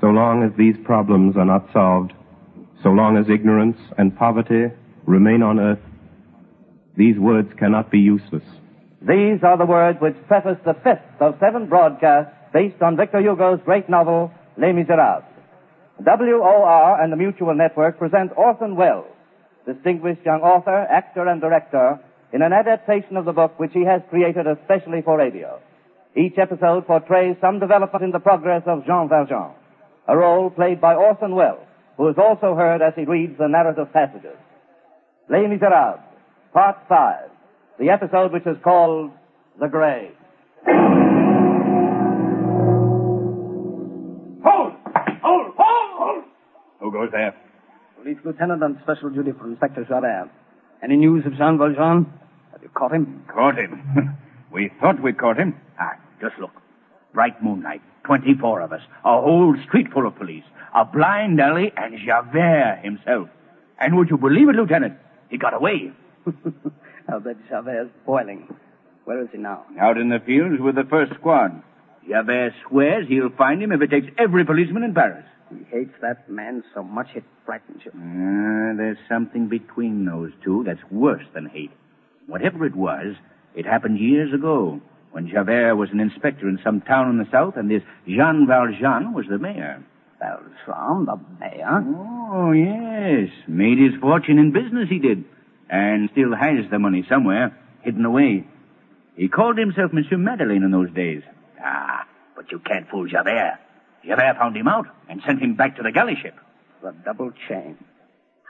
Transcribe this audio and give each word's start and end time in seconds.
So 0.00 0.08
long 0.08 0.42
as 0.42 0.50
these 0.58 0.74
problems 0.84 1.36
are 1.36 1.44
not 1.44 1.68
solved, 1.72 2.12
so 2.82 2.88
long 2.88 3.16
as 3.16 3.30
ignorance 3.30 3.76
and 3.96 4.16
poverty 4.16 4.74
remain 5.06 5.42
on 5.42 5.60
earth, 5.60 5.78
these 6.96 7.16
words 7.16 7.48
cannot 7.56 7.92
be 7.92 8.00
useless. 8.00 8.42
These 9.00 9.44
are 9.44 9.56
the 9.56 9.64
words 9.64 9.98
which 10.00 10.16
preface 10.26 10.58
the 10.64 10.74
fifth 10.82 11.20
of 11.20 11.36
seven 11.38 11.68
broadcasts 11.68 12.34
based 12.52 12.82
on 12.82 12.96
Victor 12.96 13.20
Hugo's 13.20 13.60
great 13.64 13.88
novel, 13.88 14.32
Les 14.58 14.72
Miserables. 14.72 15.24
WOR 16.00 17.00
and 17.00 17.12
the 17.12 17.16
Mutual 17.16 17.54
Network 17.54 17.98
present 17.98 18.32
Orson 18.36 18.74
Welles 18.74 19.06
distinguished 19.66 20.24
young 20.24 20.40
author, 20.40 20.86
actor, 20.90 21.26
and 21.26 21.40
director, 21.40 22.00
in 22.32 22.42
an 22.42 22.52
adaptation 22.52 23.16
of 23.16 23.24
the 23.24 23.32
book 23.32 23.58
which 23.58 23.72
he 23.72 23.84
has 23.84 24.00
created 24.10 24.46
especially 24.46 25.02
for 25.02 25.18
radio. 25.18 25.60
Each 26.16 26.36
episode 26.38 26.86
portrays 26.86 27.36
some 27.40 27.58
development 27.58 28.04
in 28.04 28.10
the 28.10 28.18
progress 28.18 28.62
of 28.66 28.84
Jean 28.86 29.08
Valjean, 29.08 29.52
a 30.08 30.16
role 30.16 30.50
played 30.50 30.80
by 30.80 30.94
Orson 30.94 31.34
Welles, 31.34 31.66
who 31.96 32.08
is 32.08 32.16
also 32.18 32.54
heard 32.54 32.82
as 32.82 32.94
he 32.96 33.04
reads 33.04 33.38
the 33.38 33.48
narrative 33.48 33.92
passages. 33.92 34.36
Les 35.28 35.46
Miserables, 35.46 36.00
Part 36.52 36.76
5, 36.88 37.30
the 37.78 37.90
episode 37.90 38.32
which 38.32 38.46
is 38.46 38.56
called 38.62 39.12
The 39.60 39.68
Grave. 39.68 40.12
Hold! 44.44 44.72
Hold! 45.22 45.54
Hold! 45.56 45.90
Hold! 45.98 46.24
Who 46.80 46.92
goes 46.92 47.10
there? 47.12 47.34
Police 48.02 48.18
Lieutenant 48.24 48.64
on 48.64 48.80
special 48.82 49.10
duty 49.10 49.30
for 49.30 49.46
Inspector 49.46 49.84
Javert. 49.84 50.28
Any 50.82 50.96
news 50.96 51.24
of 51.24 51.36
Jean 51.36 51.56
Valjean? 51.56 52.12
Have 52.50 52.60
you 52.60 52.68
caught 52.70 52.92
him? 52.92 53.24
Caught 53.32 53.58
him? 53.58 54.18
we 54.52 54.72
thought 54.80 55.00
we 55.00 55.12
caught 55.12 55.38
him. 55.38 55.54
Ah, 55.78 55.92
just 56.20 56.36
look. 56.40 56.50
Bright 57.14 57.40
moonlight. 57.40 57.80
Twenty-four 58.02 58.60
of 58.60 58.72
us. 58.72 58.80
A 59.04 59.20
whole 59.20 59.54
street 59.68 59.92
full 59.92 60.04
of 60.04 60.16
police. 60.16 60.42
A 60.74 60.84
blind 60.84 61.40
alley 61.40 61.72
and 61.76 61.96
Javert 62.04 62.80
himself. 62.82 63.28
And 63.78 63.96
would 63.96 64.10
you 64.10 64.18
believe 64.18 64.48
it, 64.48 64.56
Lieutenant? 64.56 64.98
He 65.30 65.38
got 65.38 65.54
away. 65.54 65.92
I'll 67.08 67.20
bet 67.20 67.36
Javert's 67.48 67.90
boiling. 68.04 68.52
Where 69.04 69.22
is 69.22 69.28
he 69.30 69.38
now? 69.38 69.64
Out 69.80 69.96
in 69.96 70.08
the 70.08 70.18
fields 70.18 70.60
with 70.60 70.74
the 70.74 70.84
first 70.90 71.14
squad. 71.14 71.62
Javert 72.08 72.52
swears 72.66 73.06
he'll 73.06 73.30
find 73.30 73.62
him 73.62 73.70
if 73.70 73.80
it 73.80 73.90
takes 73.90 74.08
every 74.18 74.44
policeman 74.44 74.82
in 74.82 74.92
Paris. 74.92 75.24
He 75.58 75.64
hates 75.76 75.94
that 76.00 76.28
man 76.28 76.62
so 76.74 76.82
much 76.82 77.08
it 77.14 77.24
frightens 77.44 77.82
him. 77.82 77.92
Uh, 77.94 78.76
there's 78.76 78.98
something 79.08 79.48
between 79.48 80.04
those 80.04 80.32
two 80.44 80.64
that's 80.64 80.82
worse 80.90 81.24
than 81.34 81.46
hate. 81.46 81.70
Whatever 82.26 82.64
it 82.66 82.74
was, 82.74 83.14
it 83.54 83.66
happened 83.66 83.98
years 83.98 84.32
ago 84.32 84.80
when 85.10 85.28
Javert 85.28 85.76
was 85.76 85.90
an 85.90 86.00
inspector 86.00 86.48
in 86.48 86.58
some 86.64 86.80
town 86.80 87.10
in 87.10 87.18
the 87.18 87.30
south 87.30 87.56
and 87.56 87.70
this 87.70 87.82
Jean 88.06 88.46
Valjean 88.46 89.12
was 89.12 89.26
the 89.28 89.38
mayor. 89.38 89.82
Valjean, 90.18 91.04
the 91.04 91.18
mayor? 91.40 91.84
Oh, 92.34 92.52
yes. 92.52 93.30
Made 93.46 93.78
his 93.78 94.00
fortune 94.00 94.38
in 94.38 94.52
business, 94.52 94.88
he 94.88 94.98
did. 94.98 95.24
And 95.68 96.08
still 96.12 96.34
has 96.34 96.70
the 96.70 96.78
money 96.78 97.04
somewhere, 97.08 97.56
hidden 97.82 98.04
away. 98.04 98.46
He 99.16 99.28
called 99.28 99.58
himself 99.58 99.92
Monsieur 99.92 100.16
Madeleine 100.18 100.62
in 100.62 100.70
those 100.70 100.90
days. 100.92 101.22
Ah, 101.62 102.06
but 102.34 102.50
you 102.50 102.58
can't 102.58 102.88
fool 102.88 103.06
Javert. 103.06 103.58
Javert 104.06 104.36
found 104.38 104.56
him 104.56 104.68
out 104.68 104.86
and 105.08 105.20
sent 105.26 105.40
him 105.40 105.54
back 105.54 105.76
to 105.76 105.82
the 105.82 105.92
galley 105.92 106.16
ship. 106.20 106.34
The 106.82 106.92
double 107.04 107.30
chain. 107.48 107.76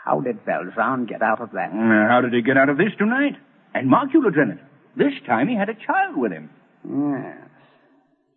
How 0.05 0.21
did 0.21 0.39
Valjean 0.45 1.07
get 1.07 1.23
out 1.23 1.41
of 1.41 1.53
that? 1.53 1.71
Uh, 1.71 2.09
how 2.09 2.21
did 2.23 2.33
he 2.33 2.43
get 2.43 2.57
out 2.57 2.69
of 2.69 2.79
this 2.79 2.93
tonight? 2.99 3.37
And 3.75 3.89
mark 3.89 4.13
you, 4.13 4.23
Lieutenant, 4.23 4.61
this 4.97 5.13
time 5.27 5.49
he 5.49 5.55
had 5.57 5.69
a 5.69 5.75
child 5.75 6.17
with 6.17 6.33
him. 6.33 6.51
Yes. 6.85 7.49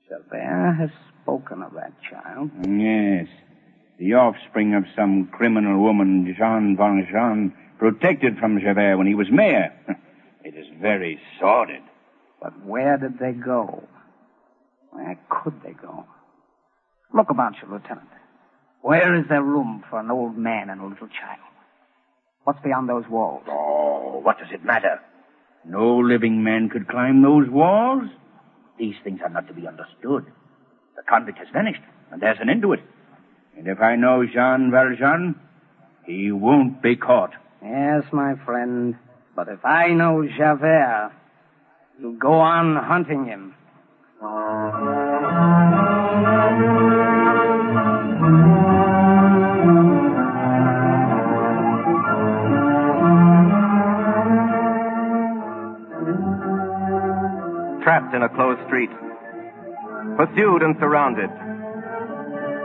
Javert 0.10 0.74
has 0.80 0.90
spoken 1.22 1.64
of 1.64 1.74
that 1.74 1.94
child. 2.10 2.52
Yes. 2.68 3.28
The 3.98 4.14
offspring 4.14 4.76
of 4.76 4.84
some 4.96 5.28
criminal 5.32 5.82
woman, 5.82 6.36
Jean 6.38 6.76
Valjean, 6.78 7.54
protected 7.80 8.38
from 8.38 8.60
Javert 8.60 8.98
when 8.98 9.08
he 9.08 9.16
was 9.16 9.28
mayor. 9.32 9.74
It 10.46 10.54
is 10.54 10.68
very 10.80 11.20
sordid. 11.40 11.82
But 12.40 12.64
where 12.64 12.98
did 12.98 13.18
they 13.18 13.32
go? 13.32 13.84
Where 14.92 15.18
could 15.28 15.64
they 15.64 15.74
go? 15.74 16.06
Look 17.16 17.30
about 17.30 17.54
you, 17.62 17.72
Lieutenant. 17.72 18.10
Where 18.82 19.16
is 19.16 19.26
there 19.30 19.42
room 19.42 19.86
for 19.90 20.00
an 20.02 20.12
old 20.12 20.38
man 20.38 20.70
and 20.70 20.82
a 20.82 20.86
little 20.86 21.08
child? 21.08 21.40
What's 22.44 22.60
beyond 22.62 22.90
those 22.90 23.06
walls? 23.10 23.44
Oh, 23.48 24.20
what 24.22 24.38
does 24.38 24.50
it 24.52 24.66
matter? 24.66 25.00
No 25.66 25.98
living 25.98 26.44
man 26.44 26.70
could 26.70 26.90
climb 26.90 27.24
those 27.24 27.50
walls. 27.50 28.04
These 28.78 28.96
things 29.04 29.22
are 29.24 29.30
not 29.30 29.48
to 29.48 29.54
be 29.54 29.66
understood. 29.66 30.26
The 30.98 31.04
convict 31.08 31.38
has 31.38 31.48
vanished, 31.54 31.82
and 32.12 32.22
there's 32.22 32.38
an 32.42 32.50
end 32.50 32.62
to 32.64 32.74
it. 32.74 32.82
And 33.58 33.68
if 33.68 33.80
I 33.80 33.96
know 33.96 34.26
Jean 34.26 34.70
Valjean, 34.70 35.36
he 36.06 36.34
won't 36.34 36.82
be 36.82 36.98
caught. 36.98 37.32
Yes, 37.64 38.04
my 38.12 38.36
friend. 38.46 38.96
But 39.36 39.48
if 39.48 39.64
I 39.64 39.88
know 39.94 40.28
Javert, 40.38 41.14
you'll 41.98 42.18
go 42.18 42.34
on 42.34 42.76
hunting 42.76 43.26
him. 43.26 43.56
Trapped 57.96 58.14
in 58.14 58.24
a 58.24 58.28
closed 58.28 58.60
street, 58.68 58.90
pursued 60.18 60.62
and 60.64 60.76
surrounded. 60.82 61.30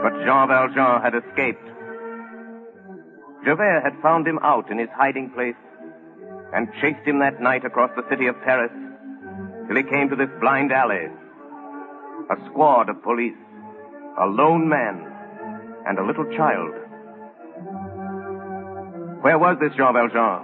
But 0.03 0.11
Jean 0.25 0.49
Valjean 0.49 0.99
had 1.01 1.15
escaped. 1.15 1.63
Javert 3.45 3.79
had 3.81 4.01
found 4.01 4.27
him 4.27 4.39
out 4.43 4.69
in 4.69 4.77
his 4.77 4.89
hiding 4.93 5.29
place 5.29 5.55
and 6.51 6.67
chased 6.81 7.07
him 7.07 7.19
that 7.19 7.39
night 7.39 7.63
across 7.63 7.91
the 7.95 8.03
city 8.09 8.27
of 8.27 8.35
Paris 8.43 8.73
till 9.67 9.77
he 9.77 9.83
came 9.83 10.09
to 10.09 10.17
this 10.17 10.27
blind 10.41 10.73
alley. 10.73 11.07
A 12.29 12.35
squad 12.49 12.89
of 12.89 13.01
police, 13.01 13.39
a 14.19 14.25
lone 14.25 14.67
man, 14.67 14.99
and 15.87 15.97
a 15.97 16.05
little 16.05 16.25
child. 16.35 16.75
Where 19.23 19.39
was 19.39 19.55
this 19.61 19.71
Jean 19.77 19.93
Valjean? 19.93 20.43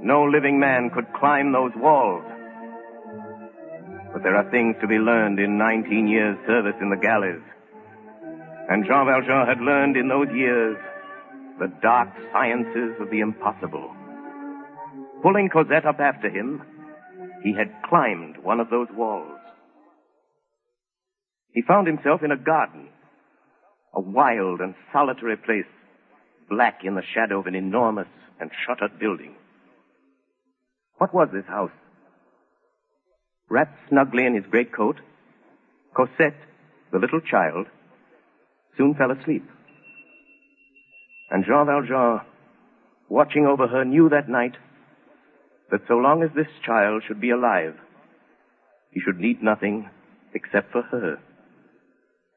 No 0.00 0.24
living 0.24 0.58
man 0.58 0.88
could 0.88 1.12
climb 1.12 1.52
those 1.52 1.72
walls. 1.76 2.24
But 4.16 4.22
there 4.22 4.36
are 4.36 4.50
things 4.50 4.76
to 4.80 4.86
be 4.86 4.94
learned 4.96 5.38
in 5.38 5.58
19 5.58 6.08
years' 6.08 6.38
service 6.46 6.76
in 6.80 6.88
the 6.88 6.96
galleys. 6.96 7.44
And 8.66 8.86
Jean 8.86 9.04
Valjean 9.04 9.46
had 9.46 9.60
learned 9.60 9.94
in 9.98 10.08
those 10.08 10.32
years 10.34 10.78
the 11.58 11.70
dark 11.82 12.08
sciences 12.32 12.96
of 12.98 13.10
the 13.10 13.20
impossible. 13.20 13.94
Pulling 15.22 15.50
Cosette 15.50 15.84
up 15.84 16.00
after 16.00 16.30
him, 16.30 16.62
he 17.42 17.52
had 17.52 17.68
climbed 17.90 18.42
one 18.42 18.58
of 18.58 18.70
those 18.70 18.88
walls. 18.96 19.38
He 21.52 21.60
found 21.68 21.86
himself 21.86 22.22
in 22.24 22.32
a 22.32 22.38
garden, 22.38 22.88
a 23.94 24.00
wild 24.00 24.60
and 24.60 24.74
solitary 24.94 25.36
place, 25.36 25.68
black 26.48 26.80
in 26.84 26.94
the 26.94 27.04
shadow 27.14 27.40
of 27.40 27.46
an 27.46 27.54
enormous 27.54 28.08
and 28.40 28.50
shuttered 28.66 28.98
building. 28.98 29.34
What 30.96 31.12
was 31.12 31.28
this 31.34 31.44
house? 31.46 31.70
Wrapped 33.48 33.78
snugly 33.88 34.26
in 34.26 34.34
his 34.34 34.44
great 34.50 34.72
coat, 34.72 34.96
Cosette, 35.94 36.40
the 36.92 36.98
little 36.98 37.20
child, 37.20 37.66
soon 38.76 38.94
fell 38.94 39.10
asleep. 39.10 39.44
And 41.30 41.44
Jean 41.44 41.66
Valjean, 41.66 42.20
watching 43.08 43.46
over 43.46 43.66
her, 43.66 43.84
knew 43.84 44.08
that 44.08 44.28
night 44.28 44.56
that 45.70 45.80
so 45.88 45.94
long 45.94 46.22
as 46.22 46.30
this 46.34 46.46
child 46.64 47.02
should 47.06 47.20
be 47.20 47.30
alive, 47.30 47.74
he 48.90 49.00
should 49.00 49.18
need 49.18 49.42
nothing 49.42 49.90
except 50.34 50.72
for 50.72 50.82
her, 50.82 51.18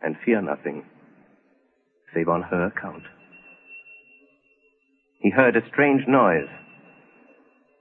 and 0.01 0.15
fear 0.25 0.41
nothing 0.41 0.83
save 2.13 2.29
on 2.29 2.41
her 2.43 2.65
account. 2.67 3.03
He 5.21 5.29
heard 5.29 5.55
a 5.55 5.67
strange 5.67 6.07
noise, 6.07 6.49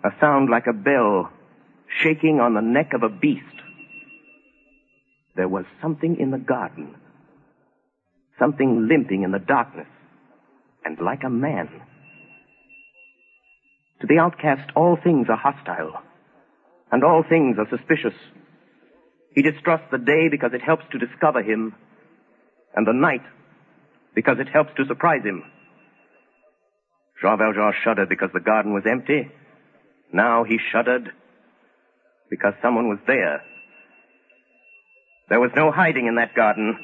a 0.05 0.11
sound 0.21 0.51
like 0.51 0.67
a 0.67 0.73
bell 0.73 1.31
shaking 2.03 2.41
on 2.41 2.55
the 2.55 2.61
neck 2.61 2.93
of 2.95 3.03
a 3.03 3.09
beast. 3.09 3.45
There 5.37 5.49
was 5.49 5.65
something 5.81 6.17
in 6.19 6.31
the 6.31 6.39
garden, 6.39 6.95
something 8.39 8.89
limping 8.89 9.23
in 9.23 9.33
the 9.33 9.39
darkness, 9.39 9.87
and 10.85 10.99
like 11.01 11.23
a 11.25 11.31
man. 11.31 11.69
To 14.01 14.07
the 14.07 14.19
outcast, 14.19 14.71
all 14.77 14.97
things 15.03 15.27
are 15.29 15.37
hostile, 15.37 16.01
and 16.91 17.05
all 17.05 17.25
things 17.29 17.57
are 17.59 17.69
suspicious. 17.69 18.15
He 19.35 19.43
distrusts 19.43 19.87
the 19.91 19.99
day 19.99 20.29
because 20.31 20.53
it 20.55 20.63
helps 20.63 20.85
to 20.93 20.99
discover 20.99 21.43
him, 21.43 21.75
and 22.75 22.87
the 22.87 22.93
night 22.93 23.23
because 24.15 24.39
it 24.41 24.49
helps 24.49 24.71
to 24.77 24.87
surprise 24.87 25.23
him. 25.25 25.45
Jean 27.23 27.39
Valjean 27.39 27.73
shuddered 27.85 28.09
because 28.09 28.31
the 28.33 28.41
garden 28.41 28.73
was 28.73 28.85
empty. 28.89 29.31
Now 30.13 30.45
he 30.45 30.59
shuddered 30.73 31.13
because 32.31 32.55
someone 32.63 32.89
was 32.89 32.99
there. 33.07 33.43
There 35.29 35.41
was 35.41 35.51
no 35.55 35.71
hiding 35.71 36.07
in 36.07 36.17
that 36.17 36.35
garden. 36.35 36.79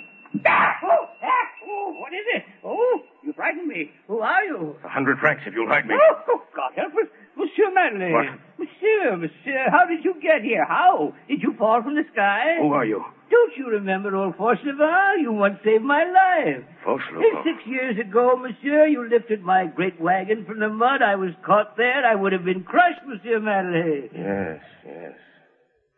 Ah! 0.47 0.77
Oh, 0.83 1.09
ah! 1.23 1.45
oh, 1.67 1.95
what 1.99 2.13
is 2.13 2.27
it? 2.35 2.43
Oh, 2.63 3.01
you 3.23 3.33
frightened 3.33 3.69
me. 3.69 3.91
Who 4.09 4.21
are 4.21 4.45
you? 4.45 4.77
A 4.85 4.89
hundred 4.89 5.19
francs 5.19 5.43
if 5.47 5.55
you'll 5.55 5.69
hide 5.69 5.87
me. 5.87 5.95
Oh, 5.95 6.17
oh, 6.29 6.43
God 6.55 6.73
help 6.77 6.93
us. 6.95 7.09
Monsieur 7.37 7.73
Madeleine. 7.73 8.13
What? 8.13 8.27
Monsieur, 8.59 9.17
monsieur, 9.17 9.71
how 9.71 9.87
did 9.87 10.05
you 10.05 10.15
get 10.21 10.43
here? 10.43 10.65
How? 10.65 11.15
Did 11.29 11.43
you 11.43 11.55
fall 11.59 11.83
from 11.83 11.95
the 11.95 12.05
sky? 12.13 12.59
Who 12.61 12.73
are 12.73 12.85
you? 12.85 13.03
Don't 13.31 13.57
you 13.57 13.69
remember 13.71 14.15
old 14.15 14.37
Fauchelevent? 14.37 15.23
You 15.23 15.33
once 15.33 15.59
saved 15.65 15.83
my 15.83 16.05
life. 16.05 16.63
Fauchelevent. 16.87 17.45
Six 17.45 17.67
years 17.67 17.99
ago, 17.99 18.37
monsieur, 18.37 18.87
you 18.87 19.09
lifted 19.09 19.43
my 19.43 19.67
great 19.67 20.01
wagon 20.01 20.45
from 20.45 20.61
the 20.61 20.69
mud. 20.69 21.03
I 21.03 21.17
was 21.17 21.31
caught 21.45 21.77
there. 21.77 22.05
I 22.07 22.15
would 22.15 22.33
have 22.33 22.45
been 22.45 22.63
crushed, 22.63 23.01
Monsieur 23.07 23.41
Madeleine. 23.41 24.11
Yes, 24.15 24.61
yes. 24.87 25.13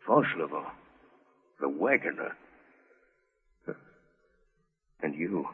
Fauchelevent. 0.07 0.65
The 1.59 1.69
wagoner. 1.69 2.35
And 5.03 5.13
you. 5.15 5.47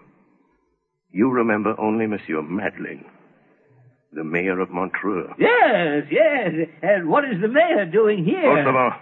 You 1.12 1.30
remember 1.32 1.76
only 1.80 2.08
Monsieur 2.08 2.42
Madeleine, 2.42 3.06
the 4.14 4.24
mayor 4.24 4.60
of 4.60 4.70
Montreuil. 4.70 5.34
Yes, 5.38 6.06
yes. 6.10 6.52
And 6.82 7.08
what 7.10 7.24
is 7.26 7.40
the 7.42 7.48
mayor 7.50 7.86
doing 7.86 8.24
here? 8.26 8.42
Fauchelevent. 8.44 8.98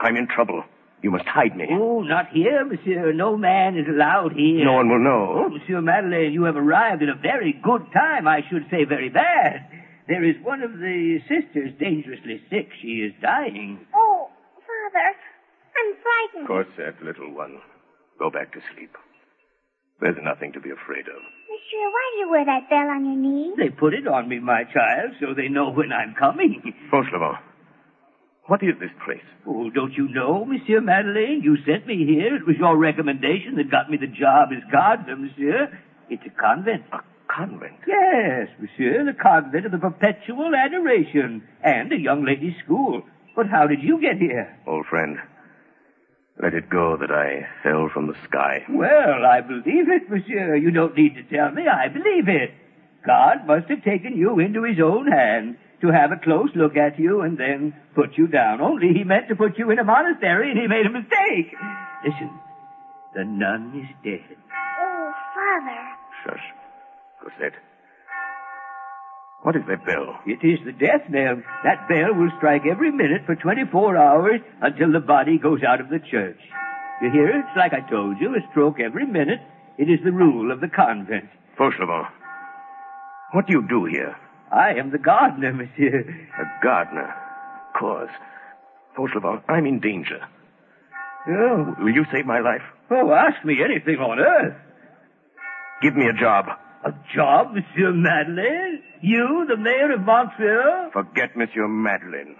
I'm 0.00 0.16
in 0.16 0.28
trouble. 0.28 0.62
You 1.02 1.10
must 1.12 1.24
hide 1.26 1.56
me. 1.56 1.66
Oh, 1.70 2.02
not 2.02 2.28
here, 2.32 2.64
monsieur. 2.64 3.12
No 3.12 3.36
man 3.36 3.76
is 3.78 3.86
allowed 3.88 4.32
here. 4.32 4.64
No 4.64 4.74
one 4.74 4.88
will 4.88 4.96
Oh, 4.96 5.48
know. 5.48 5.48
Monsieur 5.48 5.80
Madeleine, 5.80 6.32
you 6.32 6.42
have 6.44 6.56
arrived 6.56 7.02
at 7.02 7.08
a 7.08 7.14
very 7.14 7.52
good 7.62 7.86
time. 7.92 8.26
I 8.28 8.40
should 8.50 8.66
say 8.70 8.84
very 8.84 9.08
bad. 9.08 9.64
There 10.08 10.24
is 10.24 10.36
one 10.42 10.62
of 10.62 10.72
the 10.72 11.18
sisters 11.28 11.72
dangerously 11.78 12.40
sick. 12.50 12.68
She 12.82 13.02
is 13.06 13.12
dying. 13.22 13.78
Oh, 16.08 16.24
Father, 16.24 16.40
I'm 16.40 16.46
frightened. 16.46 16.76
Cosette, 16.96 17.02
little 17.04 17.34
one, 17.34 17.58
go 18.18 18.30
back 18.30 18.52
to 18.52 18.60
sleep. 18.74 18.90
There's 20.00 20.16
nothing 20.22 20.52
to 20.52 20.60
be 20.60 20.70
afraid 20.70 21.08
of. 21.08 21.18
Monsieur, 21.18 21.86
why 21.90 22.04
do 22.14 22.18
you 22.20 22.30
wear 22.30 22.44
that 22.44 22.70
bell 22.70 22.88
on 22.88 23.04
your 23.04 23.16
knee? 23.16 23.52
They 23.56 23.68
put 23.70 23.94
it 23.94 24.06
on 24.06 24.28
me, 24.28 24.38
my 24.38 24.62
child, 24.64 25.12
so 25.20 25.34
they 25.34 25.48
know 25.48 25.70
when 25.70 25.92
I'm 25.92 26.14
coming. 26.14 26.62
Fauchelevent, 26.92 27.38
what 28.46 28.62
is 28.62 28.78
this 28.80 28.94
place? 29.04 29.26
Oh, 29.46 29.68
don't 29.70 29.92
you 29.92 30.08
know, 30.08 30.44
Monsieur 30.44 30.80
Madeleine? 30.80 31.42
You 31.42 31.56
sent 31.66 31.86
me 31.86 32.06
here. 32.06 32.36
It 32.36 32.46
was 32.46 32.56
your 32.58 32.76
recommendation 32.78 33.56
that 33.56 33.70
got 33.70 33.90
me 33.90 33.98
the 33.98 34.06
job 34.06 34.50
as 34.56 34.62
gardener, 34.72 35.16
Monsieur. 35.16 35.68
It's 36.08 36.22
a 36.24 36.30
convent. 36.30 36.84
A 36.92 37.00
convent. 37.28 37.76
Yes, 37.86 38.48
Monsieur, 38.60 39.04
the 39.04 39.12
convent 39.20 39.66
of 39.66 39.72
the 39.72 39.78
perpetual 39.78 40.52
adoration, 40.54 41.42
and 41.62 41.92
a 41.92 41.98
young 41.98 42.24
ladies' 42.24 42.54
school. 42.64 43.02
But 43.36 43.48
how 43.48 43.66
did 43.66 43.82
you 43.82 44.00
get 44.00 44.16
here? 44.16 44.56
Old 44.66 44.86
friend, 44.86 45.18
let 46.42 46.54
it 46.54 46.70
go 46.70 46.96
that 46.96 47.10
I 47.10 47.46
fell 47.62 47.88
from 47.92 48.06
the 48.06 48.16
sky. 48.24 48.64
Well, 48.70 49.26
I 49.26 49.40
believe 49.40 49.88
it, 49.88 50.08
Monsieur. 50.10 50.54
You 50.56 50.70
don't 50.70 50.96
need 50.96 51.14
to 51.16 51.22
tell 51.24 51.50
me. 51.50 51.64
I 51.66 51.88
believe 51.88 52.28
it. 52.28 52.50
God 53.06 53.46
must 53.46 53.68
have 53.68 53.82
taken 53.84 54.16
you 54.16 54.38
into 54.38 54.62
his 54.64 54.78
own 54.82 55.06
hand 55.10 55.56
to 55.80 55.88
have 55.88 56.12
a 56.12 56.16
close 56.22 56.50
look 56.54 56.76
at 56.76 56.98
you 56.98 57.22
and 57.22 57.38
then 57.38 57.74
put 57.94 58.16
you 58.16 58.26
down. 58.26 58.60
Only 58.60 58.92
he 58.92 59.04
meant 59.04 59.28
to 59.28 59.36
put 59.36 59.58
you 59.58 59.70
in 59.70 59.78
a 59.78 59.84
monastery 59.84 60.50
and 60.50 60.60
he 60.60 60.66
made 60.66 60.86
a 60.86 60.90
mistake. 60.90 61.54
Listen, 62.04 62.30
the 63.14 63.24
nun 63.24 63.72
is 63.80 63.88
dead. 64.04 64.36
Oh, 64.80 65.12
Father. 65.34 65.80
Shush. 66.24 66.44
Cosette. 67.22 67.54
What 69.42 69.54
is 69.56 69.62
that 69.68 69.86
bell? 69.86 70.18
It 70.26 70.44
is 70.44 70.58
the 70.64 70.72
death 70.72 71.08
knell. 71.08 71.40
That 71.64 71.88
bell 71.88 72.12
will 72.14 72.30
strike 72.38 72.62
every 72.70 72.90
minute 72.90 73.22
for 73.24 73.36
24 73.36 73.96
hours 73.96 74.40
until 74.60 74.92
the 74.92 75.00
body 75.00 75.38
goes 75.38 75.60
out 75.62 75.80
of 75.80 75.88
the 75.88 76.00
church. 76.00 76.38
You 77.00 77.10
hear 77.10 77.28
it? 77.28 77.36
It's 77.46 77.56
like 77.56 77.72
I 77.72 77.88
told 77.88 78.20
you, 78.20 78.34
a 78.34 78.40
stroke 78.50 78.80
every 78.80 79.06
minute. 79.06 79.38
It 79.78 79.84
is 79.88 80.00
the 80.04 80.10
rule 80.12 80.50
of 80.50 80.60
the 80.60 80.68
convent. 80.68 81.28
Fauchelevent, 81.56 82.08
what 83.32 83.46
do 83.46 83.52
you 83.52 83.66
do 83.68 83.84
here? 83.84 84.16
I 84.50 84.74
am 84.74 84.90
the 84.90 84.98
gardener, 84.98 85.52
monsieur. 85.52 86.00
A 86.38 86.62
gardener. 86.64 87.14
Cause. 87.78 88.08
Fauchelevent, 88.96 89.42
I'm 89.48 89.66
in 89.66 89.78
danger. 89.78 90.20
Oh, 91.28 91.76
Will 91.78 91.94
you 91.94 92.04
save 92.12 92.26
my 92.26 92.40
life? 92.40 92.62
oh, 92.90 93.12
ask 93.12 93.44
me 93.44 93.58
anything 93.62 93.98
on 93.98 94.18
earth. 94.18 94.56
Give 95.82 95.94
me 95.94 96.06
a 96.08 96.12
job. 96.18 96.46
A 96.84 96.92
job, 97.14 97.54
Monsieur 97.54 97.92
Madeleine? 97.92 98.82
You, 99.00 99.46
the 99.48 99.56
mayor 99.56 99.92
of 99.92 100.00
Montreuil? 100.00 100.90
Forget 100.92 101.36
Monsieur 101.36 101.66
Madeleine. 101.66 102.36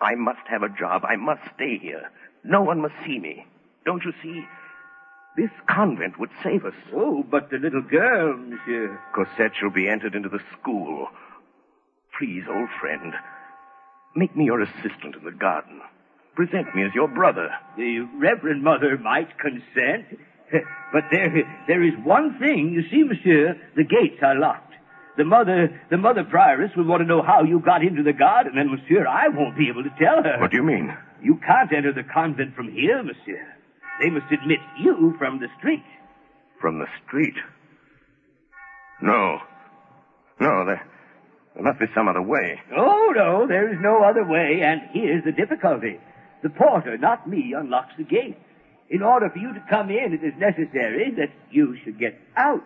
I 0.00 0.14
must 0.14 0.46
have 0.48 0.62
a 0.62 0.68
job. 0.68 1.02
I 1.04 1.16
must 1.16 1.40
stay 1.54 1.78
here. 1.78 2.10
No 2.44 2.62
one 2.62 2.80
must 2.80 2.94
see 3.06 3.18
me. 3.18 3.46
Don't 3.84 4.04
you 4.04 4.12
see? 4.22 4.44
This 5.36 5.50
convent 5.68 6.18
would 6.18 6.30
save 6.42 6.64
us. 6.64 6.74
Oh, 6.94 7.22
but 7.22 7.50
the 7.50 7.58
little 7.58 7.82
girl, 7.82 8.36
monsieur. 8.36 8.98
Cosette 9.14 9.52
shall 9.58 9.70
be 9.70 9.88
entered 9.88 10.14
into 10.14 10.28
the 10.28 10.40
school. 10.58 11.08
Please, 12.18 12.44
old 12.48 12.68
friend, 12.80 13.14
make 14.14 14.36
me 14.36 14.44
your 14.44 14.60
assistant 14.60 15.16
in 15.16 15.24
the 15.24 15.30
garden. 15.30 15.80
Present 16.34 16.74
me 16.74 16.84
as 16.84 16.94
your 16.94 17.08
brother. 17.08 17.50
The 17.76 18.00
Reverend 18.18 18.62
Mother 18.62 18.98
might 18.98 19.38
consent. 19.38 20.18
But 20.90 21.04
there, 21.12 21.28
there 21.66 21.82
is 21.82 21.92
one 22.02 22.38
thing. 22.38 22.72
You 22.72 22.82
see, 22.90 23.04
monsieur, 23.04 23.60
the 23.76 23.84
gates 23.84 24.22
are 24.22 24.38
locked. 24.38 24.72
The 25.18 25.24
mother, 25.24 25.68
the 25.90 25.98
mother 25.98 26.24
prioress 26.24 26.74
will 26.76 26.86
want 26.86 27.02
to 27.02 27.06
know 27.06 27.22
how 27.22 27.42
you 27.42 27.60
got 27.60 27.82
into 27.82 28.02
the 28.02 28.14
garden, 28.14 28.56
and 28.56 28.58
then, 28.58 28.74
monsieur, 28.74 29.06
I 29.06 29.28
won't 29.28 29.58
be 29.58 29.68
able 29.68 29.82
to 29.82 29.92
tell 29.98 30.22
her. 30.22 30.40
What 30.40 30.50
do 30.50 30.56
you 30.56 30.62
mean? 30.62 30.96
You 31.20 31.40
can't 31.46 31.72
enter 31.72 31.92
the 31.92 32.04
convent 32.04 32.54
from 32.54 32.72
here, 32.72 33.02
monsieur. 33.02 33.44
They 34.00 34.08
must 34.10 34.32
admit 34.32 34.60
you 34.80 35.14
from 35.18 35.40
the 35.40 35.48
street. 35.58 35.84
From 36.60 36.78
the 36.78 36.86
street? 37.04 37.34
No. 39.02 39.40
No, 40.40 40.64
there, 40.64 40.86
there 41.54 41.64
must 41.64 41.80
be 41.80 41.86
some 41.94 42.08
other 42.08 42.22
way. 42.22 42.60
Oh, 42.76 43.12
no, 43.14 43.46
there 43.46 43.70
is 43.72 43.78
no 43.80 44.04
other 44.04 44.24
way, 44.24 44.60
and 44.62 44.80
here's 44.92 45.24
the 45.24 45.32
difficulty. 45.32 45.98
The 46.42 46.50
porter, 46.50 46.96
not 46.96 47.28
me, 47.28 47.54
unlocks 47.56 47.92
the 47.98 48.04
gate. 48.04 48.38
In 48.90 49.02
order 49.02 49.28
for 49.28 49.38
you 49.38 49.52
to 49.52 49.64
come 49.68 49.90
in, 49.90 50.14
it 50.14 50.24
is 50.24 50.34
necessary 50.38 51.12
that 51.18 51.30
you 51.50 51.76
should 51.84 51.98
get 51.98 52.18
out. 52.36 52.64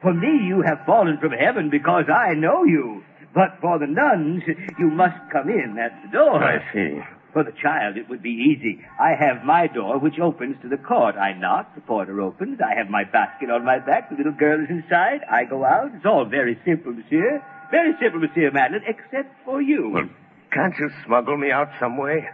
For 0.00 0.14
me, 0.14 0.46
you 0.46 0.62
have 0.62 0.86
fallen 0.86 1.18
from 1.18 1.32
heaven 1.32 1.70
because 1.70 2.04
I 2.08 2.34
know 2.34 2.64
you. 2.64 3.04
But 3.34 3.58
for 3.60 3.78
the 3.78 3.86
nuns, 3.86 4.42
you 4.78 4.90
must 4.90 5.16
come 5.32 5.48
in 5.48 5.78
at 5.78 5.92
the 6.02 6.12
door. 6.12 6.42
I 6.42 6.58
see. 6.72 7.00
For 7.32 7.42
the 7.42 7.52
child, 7.62 7.96
it 7.96 8.08
would 8.10 8.22
be 8.22 8.54
easy. 8.54 8.84
I 9.00 9.14
have 9.18 9.42
my 9.44 9.66
door, 9.66 9.98
which 9.98 10.18
opens 10.20 10.56
to 10.62 10.68
the 10.68 10.76
court. 10.76 11.16
I 11.16 11.32
knock, 11.32 11.74
the 11.74 11.80
porter 11.80 12.20
opens. 12.20 12.60
I 12.60 12.76
have 12.76 12.90
my 12.90 13.04
basket 13.04 13.48
on 13.48 13.64
my 13.64 13.78
back. 13.78 14.10
The 14.10 14.16
little 14.16 14.32
girl 14.32 14.62
is 14.62 14.68
inside. 14.68 15.20
I 15.30 15.44
go 15.44 15.64
out. 15.64 15.92
It's 15.94 16.04
all 16.04 16.26
very 16.26 16.58
simple, 16.64 16.92
monsieur. 16.92 17.42
Very 17.70 17.94
simple, 18.00 18.20
monsieur 18.20 18.50
Madeleine, 18.50 18.84
except 18.86 19.34
for 19.46 19.62
you. 19.62 19.90
Well, 19.94 20.10
can't 20.52 20.74
you 20.78 20.90
smuggle 21.06 21.38
me 21.38 21.50
out 21.50 21.70
some 21.80 21.96
way? 21.96 22.28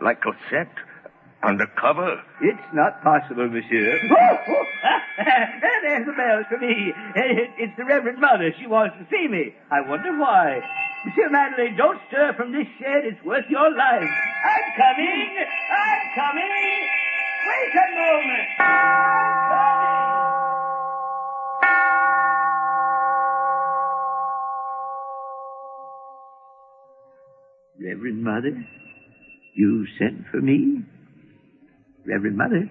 Like 0.00 0.22
Cosette? 0.22 0.72
Undercover? 1.42 2.20
It's 2.42 2.68
not 2.74 3.00
possible, 3.02 3.48
monsieur. 3.48 3.98
Oh, 4.10 4.38
oh, 4.48 4.64
there's 5.82 6.06
the 6.06 6.12
bell 6.12 6.42
for 6.48 6.58
me. 6.58 6.92
It's 7.58 7.76
the 7.78 7.84
Reverend 7.84 8.20
Mother. 8.20 8.52
She 8.58 8.66
wants 8.66 8.96
to 8.98 9.06
see 9.10 9.28
me. 9.28 9.54
I 9.70 9.80
wonder 9.88 10.10
why. 10.18 10.60
Monsieur 11.06 11.30
Madeleine, 11.30 11.76
don't 11.76 12.00
stir 12.08 12.34
from 12.36 12.52
this 12.52 12.66
shed. 12.78 13.04
It's 13.04 13.24
worth 13.24 13.44
your 13.48 13.70
life. 13.70 14.02
I'm 14.02 14.66
coming. 14.76 15.30
I'm 15.70 16.02
coming. 16.14 16.88
Wait 17.46 17.72
a 17.74 17.86
moment. 17.94 18.48
Coming. 18.58 19.98
Reverend 27.80 28.22
Mother, 28.24 28.66
you 29.54 29.86
sent 29.98 30.26
for 30.30 30.40
me? 30.40 30.82
Reverend 32.08 32.36
Mother? 32.36 32.70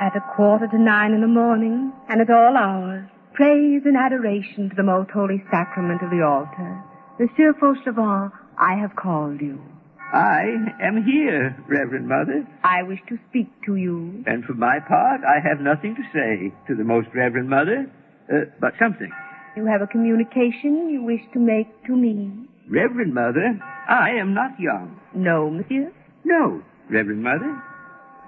At 0.00 0.16
a 0.16 0.20
quarter 0.34 0.66
to 0.68 0.78
nine 0.78 1.12
in 1.12 1.20
the 1.20 1.26
morning, 1.26 1.92
and 2.08 2.20
at 2.20 2.30
all 2.30 2.56
hours, 2.56 3.04
praise 3.34 3.82
and 3.84 3.96
adoration 3.96 4.70
to 4.70 4.76
the 4.76 4.82
most 4.82 5.10
holy 5.10 5.42
sacrament 5.50 6.02
of 6.02 6.10
the 6.10 6.22
altar. 6.22 6.82
Monsieur 7.18 7.52
Fauchelevent, 7.54 8.32
I 8.58 8.74
have 8.74 8.96
called 8.96 9.40
you. 9.40 9.60
I 10.12 10.44
am 10.82 11.02
here, 11.04 11.56
Reverend 11.68 12.06
Mother, 12.06 12.46
I 12.64 12.82
wish 12.82 13.00
to 13.08 13.18
speak 13.30 13.48
to 13.66 13.76
you. 13.76 14.22
and 14.26 14.44
for 14.44 14.52
my 14.54 14.78
part, 14.86 15.22
I 15.24 15.40
have 15.40 15.60
nothing 15.60 15.94
to 15.96 16.02
say 16.12 16.52
to 16.68 16.74
the 16.76 16.84
Most 16.84 17.08
Reverend 17.14 17.48
Mother, 17.48 17.90
uh, 18.32 18.44
but 18.60 18.74
something. 18.78 19.10
You 19.56 19.66
have 19.66 19.80
a 19.82 19.86
communication 19.86 20.90
you 20.90 21.02
wish 21.02 21.20
to 21.32 21.38
make 21.38 21.66
to 21.86 21.96
me. 21.96 22.30
Reverend 22.68 23.14
Mother, 23.14 23.58
I 23.88 24.10
am 24.20 24.34
not 24.34 24.58
young. 24.60 25.00
No, 25.14 25.48
monsieur? 25.50 25.90
No, 26.24 26.62
Reverend 26.90 27.22
Mother. 27.22 27.62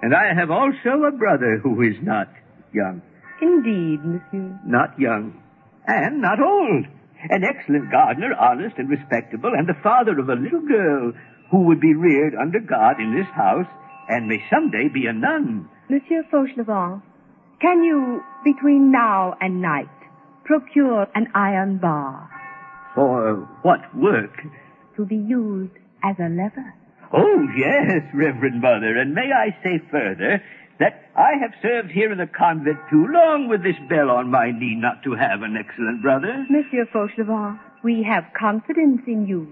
And 0.01 0.13
I 0.13 0.33
have 0.37 0.51
also 0.51 1.03
a 1.07 1.11
brother 1.11 1.57
who 1.63 1.81
is 1.81 1.95
not 2.01 2.27
young. 2.73 3.01
Indeed, 3.41 4.03
monsieur. 4.05 4.59
Not 4.65 4.99
young. 4.99 5.41
And 5.87 6.21
not 6.21 6.39
old. 6.39 6.85
An 7.29 7.43
excellent 7.43 7.91
gardener, 7.91 8.33
honest 8.39 8.75
and 8.77 8.89
respectable, 8.89 9.51
and 9.57 9.67
the 9.67 9.79
father 9.81 10.17
of 10.19 10.29
a 10.29 10.33
little 10.35 10.61
girl 10.61 11.13
who 11.49 11.63
would 11.63 11.79
be 11.79 11.93
reared 11.95 12.35
under 12.35 12.59
God 12.59 12.99
in 12.99 13.15
this 13.15 13.27
house 13.33 13.67
and 14.09 14.27
may 14.27 14.43
someday 14.49 14.89
be 14.93 15.07
a 15.07 15.13
nun. 15.13 15.67
Monsieur 15.89 16.23
Fauchelevent, 16.31 17.01
can 17.61 17.83
you, 17.83 18.21
between 18.43 18.91
now 18.91 19.35
and 19.41 19.61
night, 19.61 19.89
procure 20.43 21.07
an 21.15 21.27
iron 21.33 21.77
bar 21.77 22.29
For 22.93 23.47
what 23.63 23.79
work? 23.95 24.35
to 24.97 25.05
be 25.05 25.15
used 25.15 25.73
as 26.03 26.15
a 26.19 26.29
lever? 26.29 26.73
Oh, 27.17 27.47
yes, 27.55 28.03
Reverend 28.13 28.61
Mother, 28.61 28.97
and 28.97 29.13
may 29.13 29.31
I 29.31 29.55
say 29.63 29.81
further 29.89 30.43
that 30.79 31.09
I 31.15 31.31
have 31.41 31.53
served 31.61 31.91
here 31.91 32.11
in 32.11 32.17
the 32.17 32.27
convent 32.27 32.77
too 32.89 33.07
long 33.07 33.47
with 33.47 33.63
this 33.63 33.77
bell 33.87 34.09
on 34.09 34.29
my 34.29 34.51
knee 34.51 34.75
not 34.75 35.01
to 35.03 35.13
have 35.13 35.41
an 35.41 35.55
excellent 35.55 36.01
brother. 36.01 36.45
Monsieur 36.49 36.85
Fauchelevent, 36.93 37.59
we 37.83 38.03
have 38.03 38.25
confidence 38.37 39.01
in 39.07 39.25
you. 39.27 39.47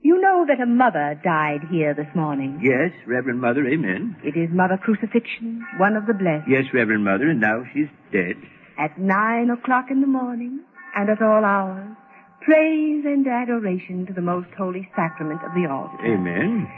You 0.00 0.20
know 0.20 0.46
that 0.48 0.60
a 0.62 0.66
mother 0.66 1.20
died 1.22 1.60
here 1.70 1.92
this 1.92 2.08
morning. 2.14 2.60
Yes, 2.62 2.92
Reverend 3.06 3.40
Mother, 3.40 3.66
amen. 3.66 4.16
It 4.24 4.36
is 4.36 4.48
Mother 4.50 4.78
Crucifixion, 4.78 5.66
one 5.76 5.96
of 5.96 6.06
the 6.06 6.14
blessed. 6.14 6.48
Yes, 6.48 6.64
Reverend 6.72 7.04
Mother, 7.04 7.28
and 7.28 7.40
now 7.40 7.64
she's 7.74 7.88
dead. 8.10 8.36
At 8.78 8.98
nine 8.98 9.50
o'clock 9.50 9.90
in 9.90 10.00
the 10.00 10.06
morning, 10.06 10.60
and 10.96 11.10
at 11.10 11.20
all 11.20 11.44
hours, 11.44 11.96
praise 12.42 13.04
and 13.04 13.26
adoration 13.26 14.06
to 14.06 14.12
the 14.12 14.22
most 14.22 14.48
holy 14.56 14.88
sacrament 14.96 15.40
of 15.44 15.52
the 15.54 15.68
altar. 15.70 15.98
Amen. 16.04 16.68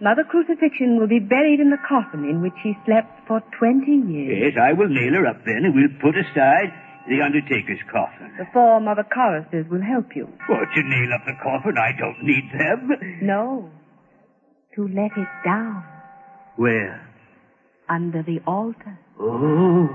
Mother 0.00 0.24
Crucifixion 0.28 0.98
will 1.00 1.08
be 1.08 1.20
buried 1.20 1.58
in 1.60 1.70
the 1.70 1.80
coffin 1.88 2.24
in 2.24 2.42
which 2.42 2.52
she 2.62 2.76
slept 2.84 3.26
for 3.26 3.40
twenty 3.58 3.96
years. 3.96 4.52
Yes, 4.52 4.60
I 4.60 4.72
will 4.74 4.88
nail 4.88 5.14
her 5.14 5.26
up 5.26 5.44
then, 5.46 5.64
and 5.64 5.74
we'll 5.74 5.96
put 6.00 6.14
aside 6.18 6.68
the 7.08 7.22
undertaker's 7.24 7.80
coffin. 7.90 8.30
The 8.36 8.44
four 8.52 8.80
Mother 8.80 9.04
choristers 9.08 9.66
will 9.70 9.80
help 9.80 10.14
you. 10.14 10.28
What, 10.48 10.68
to 10.74 10.82
nail 10.82 11.10
up 11.14 11.24
the 11.24 11.32
coffin? 11.42 11.78
I 11.78 11.92
don't 11.96 12.22
need 12.22 12.44
them. 12.52 12.90
No, 13.22 13.70
to 14.74 14.86
let 14.88 15.16
it 15.16 15.28
down 15.44 15.82
Where? 16.56 17.02
under 17.88 18.22
the 18.22 18.40
altar. 18.46 18.98
Oh, 19.18 19.88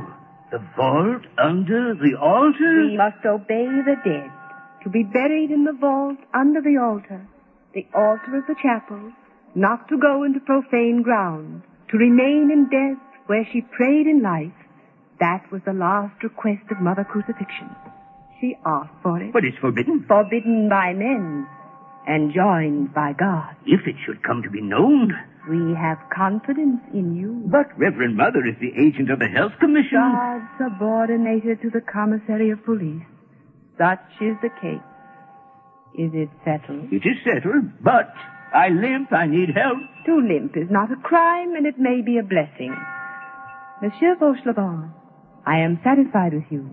the 0.51 0.60
vault 0.75 1.21
under 1.38 1.93
the 1.93 2.17
altar? 2.19 2.88
We 2.89 2.98
must 2.98 3.24
obey 3.25 3.65
the 3.86 3.95
dead. 4.03 4.31
To 4.83 4.89
be 4.89 5.03
buried 5.03 5.51
in 5.51 5.63
the 5.63 5.77
vault 5.79 6.17
under 6.33 6.61
the 6.61 6.77
altar, 6.81 7.27
the 7.73 7.85
altar 7.93 8.38
of 8.38 8.47
the 8.47 8.55
chapel, 8.61 9.11
not 9.53 9.88
to 9.89 9.97
go 9.97 10.23
into 10.23 10.39
profane 10.39 11.01
ground, 11.03 11.61
to 11.91 11.97
remain 11.97 12.50
in 12.51 12.69
death 12.69 13.01
where 13.27 13.47
she 13.51 13.61
prayed 13.61 14.07
in 14.07 14.23
life, 14.23 14.57
that 15.19 15.43
was 15.51 15.61
the 15.65 15.73
last 15.73 16.23
request 16.23 16.63
of 16.71 16.81
Mother 16.81 17.03
Crucifixion. 17.03 17.69
She 18.39 18.55
asked 18.65 18.97
for 19.03 19.21
it. 19.21 19.31
But 19.31 19.45
it's 19.45 19.57
forbidden. 19.59 20.03
Forbidden 20.07 20.67
by 20.67 20.93
men, 20.93 21.45
enjoined 22.09 22.93
by 22.93 23.13
God. 23.13 23.55
If 23.67 23.85
it 23.85 23.95
should 24.05 24.23
come 24.23 24.41
to 24.41 24.50
be 24.50 24.61
known. 24.61 25.13
We 25.50 25.75
have 25.75 25.97
confidence 26.15 26.81
in 26.93 27.15
you. 27.15 27.43
But 27.45 27.77
Reverend 27.77 28.17
Mother 28.17 28.45
is 28.45 28.55
the 28.59 28.73
agent 28.73 29.11
of 29.11 29.19
the 29.19 29.27
Health 29.27 29.53
Commission. 29.59 30.01
God 30.01 30.41
subordinated 30.57 31.61
to 31.61 31.69
the 31.69 31.81
commissary 31.81 32.50
of 32.50 32.65
police. 32.65 33.05
Such 33.81 34.21
is 34.21 34.38
the 34.45 34.50
case. 34.61 34.85
Is 35.97 36.11
it 36.13 36.29
settled? 36.45 36.93
It 36.93 37.01
is 37.03 37.17
settled, 37.25 37.65
but 37.83 38.13
I 38.53 38.69
limp, 38.69 39.11
I 39.11 39.25
need 39.25 39.50
help. 39.55 39.79
To 40.05 40.13
limp 40.21 40.55
is 40.55 40.69
not 40.69 40.91
a 40.91 40.95
crime, 41.01 41.55
and 41.55 41.65
it 41.65 41.79
may 41.79 42.01
be 42.05 42.17
a 42.19 42.23
blessing. 42.23 42.75
Monsieur 43.81 44.15
Fauchelevent, 44.21 44.91
I 45.47 45.57
am 45.65 45.79
satisfied 45.83 46.33
with 46.33 46.45
you. 46.51 46.69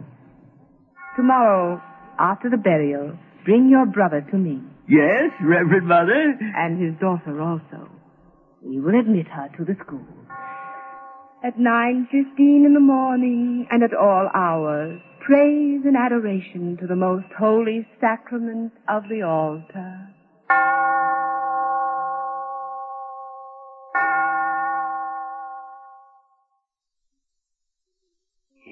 Tomorrow, 1.16 1.80
after 2.18 2.50
the 2.50 2.58
burial, 2.58 3.16
bring 3.44 3.68
your 3.70 3.86
brother 3.86 4.20
to 4.30 4.36
me, 4.36 4.60
Yes, 4.88 5.30
Reverend 5.42 5.86
Mother. 5.88 6.38
and 6.56 6.80
his 6.82 6.94
daughter 7.00 7.40
also. 7.40 7.88
We 8.62 8.80
will 8.80 8.98
admit 8.98 9.26
her 9.28 9.48
to 9.56 9.64
the 9.64 9.76
school. 9.84 10.04
At 11.44 11.56
9.15 11.56 12.66
in 12.66 12.74
the 12.74 12.80
morning, 12.80 13.66
and 13.70 13.82
at 13.82 13.94
all 13.94 14.28
hours, 14.34 15.00
praise 15.28 15.82
and 15.84 15.94
adoration 15.94 16.78
to 16.80 16.86
the 16.86 16.96
most 16.96 17.26
holy 17.38 17.86
sacrament 18.00 18.72
of 18.88 19.02
the 19.10 19.20
altar. 19.20 20.08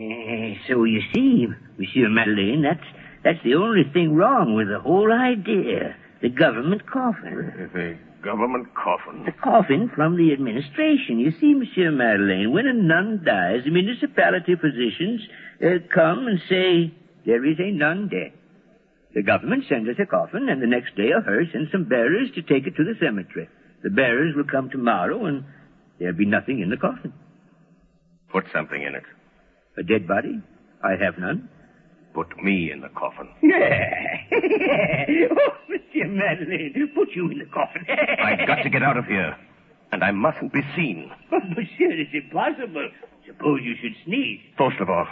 Eh, 0.00 0.54
so 0.66 0.84
you 0.84 1.00
see, 1.14 1.46
Monsieur 1.78 2.08
Madeleine, 2.08 2.62
that's 2.62 2.88
that's 3.22 3.44
the 3.44 3.54
only 3.54 3.82
thing 3.92 4.14
wrong 4.14 4.54
with 4.54 4.68
the 4.68 4.80
whole 4.80 5.12
idea. 5.12 5.94
The 6.22 6.30
government 6.30 6.90
coffin. 6.90 7.70
The 7.74 7.98
government 8.24 8.68
coffin. 8.74 9.24
The 9.24 9.32
coffin 9.32 9.90
from 9.94 10.16
the 10.16 10.32
administration. 10.32 11.18
You 11.18 11.32
see, 11.40 11.54
Monsieur 11.54 11.90
Madeleine, 11.90 12.52
when 12.52 12.66
a 12.66 12.72
nun 12.72 13.22
dies, 13.24 13.64
the 13.64 13.70
municipality 13.70 14.54
physicians 14.56 15.20
uh, 15.62 15.86
come 15.94 16.26
and 16.26 16.40
say, 16.48 16.94
there 17.26 17.44
is 17.44 17.58
a 17.58 17.70
nun 17.70 18.08
dead. 18.08 18.32
The 19.14 19.22
government 19.22 19.64
sends 19.68 19.88
us 19.88 19.96
a 19.98 20.06
coffin, 20.06 20.48
and 20.48 20.60
the 20.62 20.66
next 20.66 20.94
day 20.96 21.10
a 21.10 21.22
hearse 21.22 21.48
and 21.54 21.68
some 21.72 21.84
bearers 21.84 22.28
to 22.34 22.42
take 22.42 22.66
it 22.66 22.76
to 22.76 22.84
the 22.84 22.94
cemetery. 23.00 23.48
The 23.82 23.90
bearers 23.90 24.34
will 24.36 24.44
come 24.44 24.70
tomorrow, 24.70 25.26
and 25.26 25.44
there'll 25.98 26.16
be 26.16 26.26
nothing 26.26 26.60
in 26.60 26.70
the 26.70 26.76
coffin. 26.76 27.12
Put 28.30 28.44
something 28.52 28.82
in 28.82 28.94
it. 28.94 29.04
A 29.78 29.82
dead 29.82 30.06
body? 30.06 30.42
I 30.82 31.02
have 31.02 31.18
none. 31.18 31.48
Put 32.16 32.42
me 32.42 32.72
in 32.72 32.80
the 32.80 32.88
coffin. 32.88 33.28
oh, 33.42 33.50
Monsieur 35.68 36.08
Madeleine, 36.08 36.90
put 36.94 37.10
you 37.10 37.30
in 37.30 37.40
the 37.40 37.44
coffin. 37.44 37.84
I've 38.24 38.46
got 38.46 38.62
to 38.62 38.70
get 38.70 38.82
out 38.82 38.96
of 38.96 39.04
here. 39.04 39.36
And 39.92 40.02
I 40.02 40.12
mustn't 40.12 40.50
be 40.50 40.62
seen. 40.74 41.12
But, 41.28 41.46
Monsieur, 41.50 41.92
it's 41.92 42.14
impossible. 42.14 42.88
Suppose 43.26 43.60
you 43.62 43.74
should 43.82 43.92
sneeze. 44.06 44.40
First 44.56 44.80
of 44.80 44.88
all, 44.88 45.06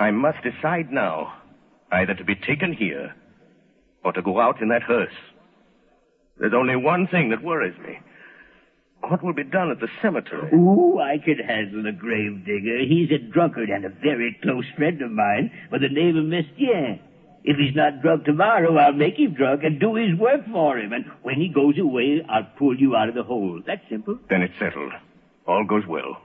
I 0.00 0.10
must 0.10 0.38
decide 0.42 0.90
now 0.90 1.32
either 1.92 2.14
to 2.14 2.24
be 2.24 2.34
taken 2.34 2.72
here 2.72 3.14
or 4.02 4.12
to 4.12 4.20
go 4.20 4.40
out 4.40 4.60
in 4.60 4.68
that 4.70 4.82
hearse. 4.82 5.14
There's 6.38 6.54
only 6.54 6.74
one 6.74 7.06
thing 7.06 7.28
that 7.30 7.44
worries 7.44 7.78
me. 7.86 8.00
What 9.02 9.22
will 9.24 9.32
be 9.32 9.44
done 9.44 9.70
at 9.70 9.80
the 9.80 9.88
cemetery? 10.02 10.50
Ooh, 10.52 10.98
I 11.00 11.18
could 11.18 11.40
handle 11.40 11.82
the 11.82 11.92
grave 11.92 12.44
digger. 12.44 12.78
He's 12.86 13.10
a 13.10 13.18
drunkard 13.18 13.70
and 13.70 13.84
a 13.84 13.88
very 13.88 14.38
close 14.42 14.64
friend 14.76 15.00
of 15.02 15.10
mine 15.10 15.50
by 15.70 15.78
the 15.78 15.88
name 15.88 16.16
of 16.16 16.24
Mestienne. 16.26 17.00
If 17.42 17.56
he's 17.56 17.74
not 17.74 18.02
drunk 18.02 18.26
tomorrow, 18.26 18.76
I'll 18.76 18.92
make 18.92 19.18
him 19.18 19.32
drunk 19.32 19.62
and 19.64 19.80
do 19.80 19.94
his 19.94 20.18
work 20.18 20.42
for 20.52 20.78
him. 20.78 20.92
And 20.92 21.06
when 21.22 21.36
he 21.36 21.48
goes 21.48 21.78
away, 21.78 22.22
I'll 22.28 22.46
pull 22.58 22.78
you 22.78 22.94
out 22.94 23.08
of 23.08 23.14
the 23.14 23.22
hole. 23.22 23.62
That's 23.66 23.80
simple. 23.88 24.18
Then 24.28 24.42
it's 24.42 24.58
settled. 24.58 24.92
All 25.46 25.64
goes 25.64 25.86
well. 25.88 26.20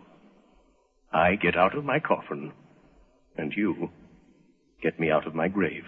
I 1.13 1.35
get 1.35 1.55
out 1.55 1.77
of 1.77 1.85
my 1.85 1.99
coffin, 1.99 2.51
and 3.37 3.53
you 3.55 3.89
get 4.83 4.99
me 4.99 5.09
out 5.09 5.25
of 5.25 5.33
my 5.33 5.47
grave. 5.47 5.85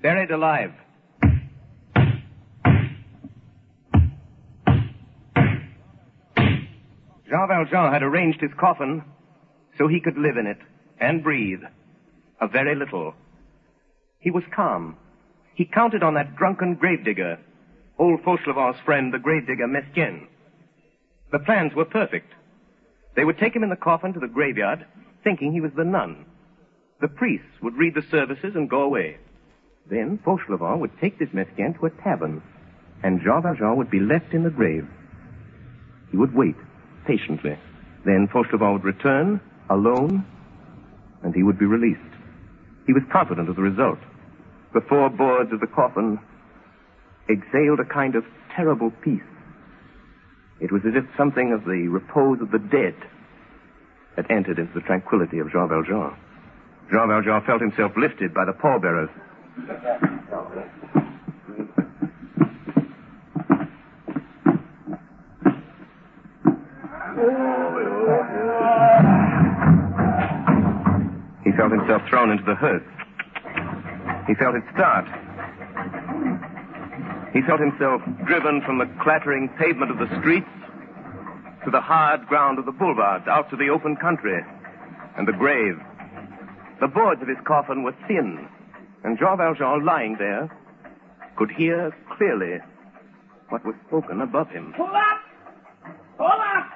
Buried 0.00 0.30
alive. 0.30 0.72
Jean 7.36 7.48
Valjean 7.48 7.92
had 7.92 8.02
arranged 8.02 8.40
his 8.40 8.52
coffin 8.58 9.02
so 9.76 9.88
he 9.88 10.00
could 10.00 10.16
live 10.16 10.38
in 10.38 10.46
it 10.46 10.58
and 10.98 11.22
breathe 11.22 11.60
a 12.40 12.48
very 12.48 12.74
little. 12.74 13.14
He 14.18 14.30
was 14.30 14.44
calm. 14.54 14.96
He 15.54 15.66
counted 15.66 16.02
on 16.02 16.14
that 16.14 16.36
drunken 16.36 16.76
gravedigger, 16.76 17.38
old 17.98 18.22
Fauchelevent's 18.22 18.80
friend, 18.86 19.12
the 19.12 19.18
gravedigger 19.18 19.66
Mestienne. 19.66 20.28
The 21.30 21.40
plans 21.40 21.74
were 21.74 21.84
perfect. 21.84 22.32
They 23.16 23.24
would 23.24 23.38
take 23.38 23.54
him 23.54 23.62
in 23.62 23.70
the 23.70 23.76
coffin 23.76 24.14
to 24.14 24.20
the 24.20 24.28
graveyard, 24.28 24.86
thinking 25.22 25.52
he 25.52 25.60
was 25.60 25.72
the 25.76 25.84
nun. 25.84 26.24
The 27.02 27.08
priests 27.08 27.60
would 27.60 27.76
read 27.76 27.94
the 27.94 28.10
services 28.10 28.54
and 28.54 28.70
go 28.70 28.80
away. 28.80 29.18
Then 29.90 30.18
Fauchelevent 30.24 30.78
would 30.78 30.98
take 31.00 31.18
this 31.18 31.34
Mestienne 31.34 31.74
to 31.74 31.86
a 31.86 31.90
tavern, 31.90 32.42
and 33.02 33.20
Jean 33.20 33.42
Valjean 33.42 33.76
would 33.76 33.90
be 33.90 34.00
left 34.00 34.32
in 34.32 34.42
the 34.42 34.50
grave. 34.50 34.88
He 36.10 36.16
would 36.16 36.34
wait, 36.34 36.56
patiently. 37.06 37.58
Then 38.04 38.28
Fauchelevent 38.28 38.72
would 38.72 38.84
return, 38.84 39.40
alone, 39.70 40.24
and 41.22 41.34
he 41.34 41.42
would 41.42 41.58
be 41.58 41.64
released. 41.64 42.00
He 42.86 42.92
was 42.92 43.02
confident 43.12 43.48
of 43.48 43.56
the 43.56 43.62
result. 43.62 43.98
The 44.74 44.80
four 44.88 45.08
boards 45.10 45.52
of 45.52 45.60
the 45.60 45.66
coffin 45.66 46.18
exhaled 47.28 47.80
a 47.80 47.84
kind 47.84 48.14
of 48.14 48.24
terrible 48.54 48.90
peace. 49.02 49.22
It 50.60 50.72
was 50.72 50.82
as 50.86 50.94
if 50.94 51.04
something 51.16 51.52
of 51.52 51.64
the 51.64 51.88
repose 51.88 52.40
of 52.40 52.50
the 52.50 52.58
dead 52.58 52.94
had 54.16 54.30
entered 54.30 54.58
into 54.58 54.72
the 54.72 54.80
tranquility 54.80 55.38
of 55.38 55.50
Jean 55.50 55.68
Valjean. 55.68 56.14
Jean 56.90 57.08
Valjean 57.08 57.42
felt 57.44 57.60
himself 57.60 57.92
lifted 57.96 58.32
by 58.32 58.44
the 58.44 58.52
pallbearers. 58.52 59.10
Himself 71.86 72.08
thrown 72.08 72.30
into 72.30 72.42
the 72.42 72.54
hearse. 72.54 72.82
He 74.26 74.34
felt 74.34 74.56
it 74.56 74.64
start. 74.74 75.06
He 77.32 77.42
felt 77.42 77.60
himself 77.60 78.02
driven 78.26 78.60
from 78.62 78.78
the 78.78 78.90
clattering 79.00 79.48
pavement 79.58 79.92
of 79.92 79.98
the 79.98 80.08
streets 80.18 80.50
to 81.64 81.70
the 81.70 81.80
hard 81.80 82.26
ground 82.26 82.58
of 82.58 82.66
the 82.66 82.72
boulevards, 82.72 83.28
out 83.28 83.50
to 83.50 83.56
the 83.56 83.68
open 83.68 83.94
country 83.94 84.40
and 85.16 85.28
the 85.28 85.32
grave. 85.32 85.78
The 86.80 86.88
boards 86.88 87.22
of 87.22 87.28
his 87.28 87.38
coffin 87.46 87.84
were 87.84 87.94
thin, 88.08 88.48
and 89.04 89.16
Jean 89.18 89.38
Valjean, 89.38 89.84
lying 89.84 90.16
there, 90.18 90.50
could 91.36 91.50
hear 91.52 91.94
clearly 92.16 92.58
what 93.48 93.64
was 93.64 93.76
spoken 93.86 94.20
above 94.20 94.50
him. 94.50 94.74
Pull 94.76 94.86
up! 94.86 95.20
Pull 96.18 96.26
up! 96.26 96.66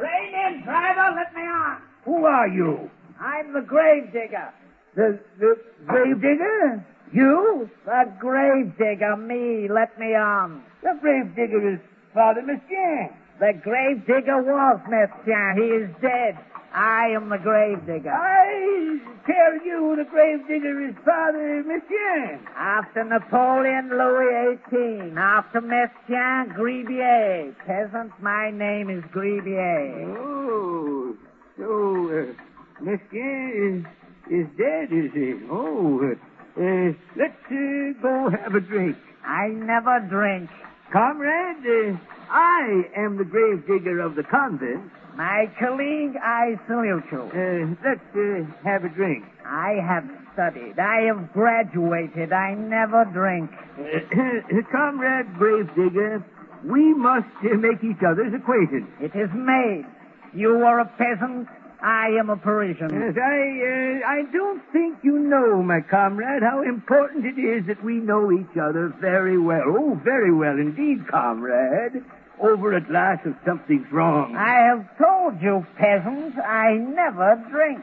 Rein 0.00 0.34
in, 0.34 0.62
driver, 0.64 1.14
let 1.14 1.34
me 1.34 1.42
on. 1.42 1.76
Who 2.04 2.24
are 2.24 2.48
you? 2.48 2.90
I'm 3.20 3.52
the 3.52 3.60
grave 3.62 4.12
digger. 4.12 4.52
The, 4.94 5.18
the 5.38 5.56
grave 5.86 6.20
digger? 6.20 6.84
You? 7.12 7.70
The 7.84 8.12
grave 8.18 8.76
digger, 8.78 9.16
me, 9.16 9.68
let 9.68 9.98
me 9.98 10.14
on. 10.14 10.62
The 10.82 10.98
grave 11.00 11.34
digger 11.36 11.74
is 11.74 11.80
Father 12.14 12.42
Mestienne. 12.42 13.10
The 13.38 13.52
grave 13.62 14.06
digger 14.06 14.42
was 14.42 14.80
Mestienne. 14.88 15.56
He 15.56 15.64
is 15.64 15.90
dead. 16.00 16.38
I 16.72 17.08
am 17.08 17.28
the 17.28 17.38
grave 17.38 17.86
digger. 17.86 18.10
I 18.10 18.98
tell 19.26 19.64
you 19.64 19.94
the 19.96 20.04
grave 20.04 20.46
digger 20.46 20.88
is 20.88 20.94
Father 21.04 21.62
Mestienne. 21.64 22.40
After 22.56 23.04
Napoleon, 23.04 23.90
Louis 23.90 24.58
XVIII. 24.68 25.12
After 25.16 25.60
Mestienne, 25.60 26.54
Gribier. 26.54 27.54
Peasant, 27.66 28.12
my 28.20 28.50
name 28.50 28.90
is 28.90 29.02
Gribier. 29.04 30.16
Oh, 30.18 31.16
so 31.56 32.08
uh, 32.10 32.55
Mestienne 32.80 33.52
is, 33.56 33.84
is 34.30 34.46
dead, 34.58 34.92
is 34.92 35.12
he? 35.12 35.34
Oh, 35.50 36.00
uh, 36.02 36.92
let's 37.16 37.34
uh, 37.46 38.02
go 38.02 38.30
have 38.30 38.54
a 38.54 38.60
drink. 38.60 38.96
I 39.24 39.48
never 39.48 40.00
drink. 40.08 40.50
Comrade, 40.92 41.64
uh, 41.66 41.98
I 42.30 42.82
am 42.96 43.16
the 43.16 43.24
grave 43.24 43.66
digger 43.66 44.00
of 44.00 44.14
the 44.14 44.22
convent. 44.22 44.90
My 45.16 45.50
colleague, 45.58 46.14
I 46.22 46.60
salute 46.66 47.04
you. 47.10 47.22
Uh, 47.22 47.74
let's 47.82 48.00
uh, 48.14 48.44
have 48.64 48.84
a 48.84 48.90
drink. 48.90 49.24
I 49.46 49.80
have 49.80 50.04
studied. 50.34 50.78
I 50.78 51.08
have 51.08 51.32
graduated. 51.32 52.32
I 52.32 52.54
never 52.54 53.06
drink. 53.06 53.50
Uh, 53.80 54.60
comrade 54.72 55.34
grave 55.38 55.68
digger, 55.74 56.22
we 56.64 56.92
must 56.92 57.32
uh, 57.40 57.56
make 57.56 57.82
each 57.82 58.04
other's 58.06 58.34
acquaintance. 58.34 58.90
It 59.00 59.16
is 59.16 59.30
made. 59.34 59.86
You 60.34 60.64
are 60.64 60.80
a 60.80 60.86
peasant. 60.98 61.48
I 61.82 62.08
am 62.18 62.30
a 62.30 62.36
Parisian. 62.36 62.88
Yes, 62.90 63.14
I, 63.16 64.02
uh, 64.02 64.08
I 64.08 64.22
don't 64.32 64.62
think 64.72 64.98
you 65.02 65.18
know, 65.18 65.62
my 65.62 65.80
comrade, 65.80 66.42
how 66.42 66.62
important 66.62 67.26
it 67.26 67.38
is 67.40 67.66
that 67.66 67.82
we 67.84 67.94
know 67.94 68.32
each 68.32 68.56
other 68.56 68.94
very 69.00 69.38
well. 69.38 69.62
Oh, 69.66 70.00
very 70.02 70.32
well 70.32 70.58
indeed, 70.58 71.06
comrade. 71.08 72.02
Over 72.40 72.74
a 72.76 72.80
glass 72.80 73.18
of 73.24 73.34
something's 73.46 73.90
wrong. 73.90 74.36
I 74.36 74.68
have 74.68 74.86
told 74.98 75.40
you, 75.40 75.66
peasant, 75.78 76.38
I 76.38 76.74
never 76.74 77.42
drink. 77.50 77.80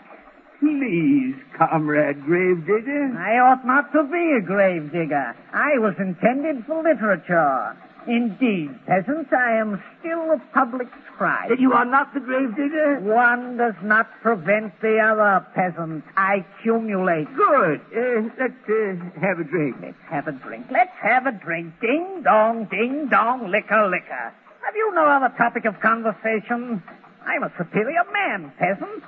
Please, 0.60 1.36
comrade 1.58 2.24
gravedigger. 2.24 3.18
I 3.18 3.40
ought 3.40 3.66
not 3.66 3.92
to 3.94 4.04
be 4.04 4.38
a 4.38 4.42
grave 4.42 4.92
digger. 4.92 5.36
I 5.54 5.78
was 5.80 5.96
intended 6.00 6.66
for 6.66 6.84
literature. 6.84 7.76
Indeed, 8.08 8.70
peasant, 8.86 9.32
I 9.32 9.60
am 9.60 9.82
still 10.00 10.32
a 10.32 10.42
public 10.54 10.88
scribe. 11.14 11.50
That 11.50 11.60
you 11.60 11.72
are 11.74 11.86
not 11.86 12.14
the 12.14 12.20
gravedigger? 12.20 13.00
One 13.00 13.58
does 13.58 13.76
not 13.82 14.08
prevent 14.22 14.80
the 14.82 15.00
other, 15.00 15.46
peasant. 15.56 16.04
I 16.18 16.46
accumulate. 16.60 17.28
Good. 17.36 17.80
Uh, 17.96 18.30
let's 18.40 18.54
uh, 18.68 19.20
have 19.22 19.40
a 19.40 19.44
drink. 19.44 19.78
Let's 19.82 20.04
have 20.10 20.28
a 20.28 20.34
drink. 20.34 20.68
Let's 20.70 20.96
have 21.02 21.28
a 21.28 21.32
drink. 21.32 21.74
Ding 21.80 22.24
dong, 22.24 22.68
ding 22.70 23.08
dong, 23.10 23.50
liquor, 23.50 23.88
liquor. 23.88 24.34
Have 24.66 24.76
you 24.76 24.92
no 24.94 25.06
other 25.06 25.34
topic 25.38 25.66
of 25.66 25.80
conversation? 25.80 26.84
I'm 27.26 27.44
a 27.44 27.52
superior 27.58 28.04
man, 28.12 28.52
peasant. 28.60 29.04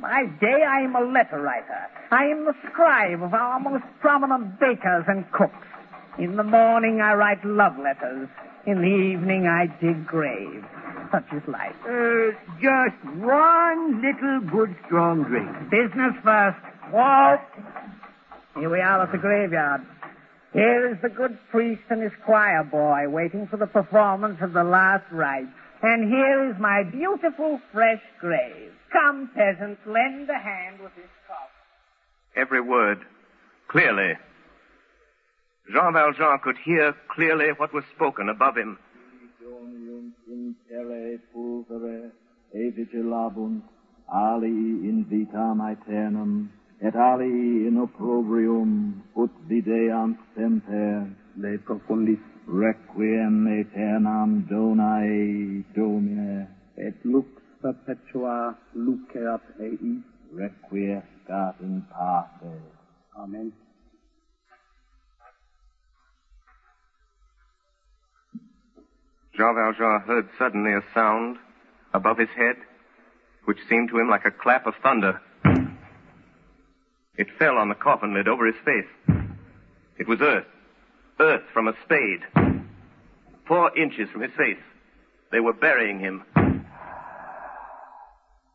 By 0.00 0.24
day, 0.40 0.64
I 0.66 0.80
am 0.80 0.96
a 0.96 1.00
letter 1.00 1.40
writer. 1.42 1.88
I 2.10 2.24
am 2.24 2.46
the 2.46 2.54
scribe 2.70 3.22
of 3.22 3.34
our 3.34 3.60
most 3.60 3.84
prominent 4.00 4.58
bakers 4.58 5.04
and 5.08 5.30
cooks. 5.32 5.66
In 6.18 6.36
the 6.36 6.42
morning, 6.42 7.00
I 7.00 7.14
write 7.14 7.44
love 7.44 7.78
letters. 7.78 8.28
In 8.66 8.82
the 8.82 8.88
evening, 8.88 9.46
I 9.46 9.66
dig 9.80 10.06
graves. 10.06 10.66
Such 11.10 11.32
is 11.32 11.42
life. 11.48 11.74
Uh, 11.84 12.32
just 12.60 13.16
one 13.16 14.02
little 14.02 14.40
good 14.50 14.76
strong 14.86 15.24
drink. 15.24 15.48
Business 15.70 16.14
first. 16.22 16.58
Walt. 16.92 17.40
Here 18.56 18.70
we 18.70 18.80
are 18.80 19.02
at 19.02 19.12
the 19.12 19.18
graveyard. 19.18 19.82
Here 20.52 20.92
is 20.92 21.00
the 21.00 21.08
good 21.08 21.38
priest 21.50 21.82
and 21.90 22.02
his 22.02 22.12
choir 22.24 22.64
boy 22.64 23.08
waiting 23.08 23.46
for 23.46 23.56
the 23.56 23.66
performance 23.66 24.38
of 24.42 24.52
the 24.52 24.64
last 24.64 25.04
rite. 25.12 25.48
And 25.82 26.08
here 26.12 26.50
is 26.50 26.56
my 26.58 26.82
beautiful 26.82 27.60
fresh 27.72 28.02
grave. 28.20 28.72
Come, 28.92 29.30
peasant, 29.34 29.78
lend 29.86 30.28
a 30.28 30.38
hand 30.38 30.80
with 30.80 30.94
this 30.96 31.08
coffin. 31.26 32.36
Every 32.36 32.60
word, 32.60 32.98
clearly. 33.68 34.14
Jean 35.68 35.92
Valjean 35.92 36.38
could 36.42 36.56
hear 36.64 36.94
clearly 37.14 37.52
what 37.56 37.72
was 37.72 37.84
spoken 37.94 38.28
above 38.28 38.56
him. 38.56 38.78
e 42.52 42.70
vigilabunt 42.70 43.62
ali 44.06 44.82
in 44.88 45.06
vitam 45.08 45.60
aeternam 45.60 46.50
et 46.80 46.96
ali 46.96 47.66
in 47.66 47.76
opprobrium 47.78 49.02
ut 49.14 49.30
videant 49.48 50.18
semper 50.34 51.06
le 51.36 51.58
profundis 51.66 52.22
requiem 52.46 53.46
aeternam 53.46 54.30
donae 54.50 55.64
domine 55.74 56.48
et 56.76 56.96
lux 57.04 57.28
perpetua 57.62 58.58
luceat 58.74 59.42
eis 59.60 60.02
requiescat 60.34 61.54
in 61.60 61.82
pace 61.94 62.54
amen 63.22 63.52
Jean 69.36 69.54
Valjean 69.54 70.00
heard 70.06 70.28
suddenly 70.38 70.72
a 70.72 70.82
sound 70.94 71.36
above 71.94 72.18
his 72.18 72.28
head, 72.36 72.56
which 73.44 73.58
seemed 73.68 73.88
to 73.90 73.98
him 73.98 74.08
like 74.08 74.24
a 74.24 74.30
clap 74.30 74.66
of 74.66 74.74
thunder. 74.82 75.20
It 77.16 77.28
fell 77.38 77.56
on 77.56 77.68
the 77.68 77.74
coffin 77.74 78.14
lid 78.14 78.28
over 78.28 78.46
his 78.46 78.56
face. 78.64 79.18
It 79.98 80.08
was 80.08 80.20
earth. 80.20 80.46
Earth 81.20 81.42
from 81.52 81.68
a 81.68 81.74
spade. 81.84 82.20
Four 83.46 83.76
inches 83.76 84.08
from 84.10 84.22
his 84.22 84.32
face. 84.36 84.62
They 85.32 85.40
were 85.40 85.52
burying 85.52 86.00
him. 86.00 86.24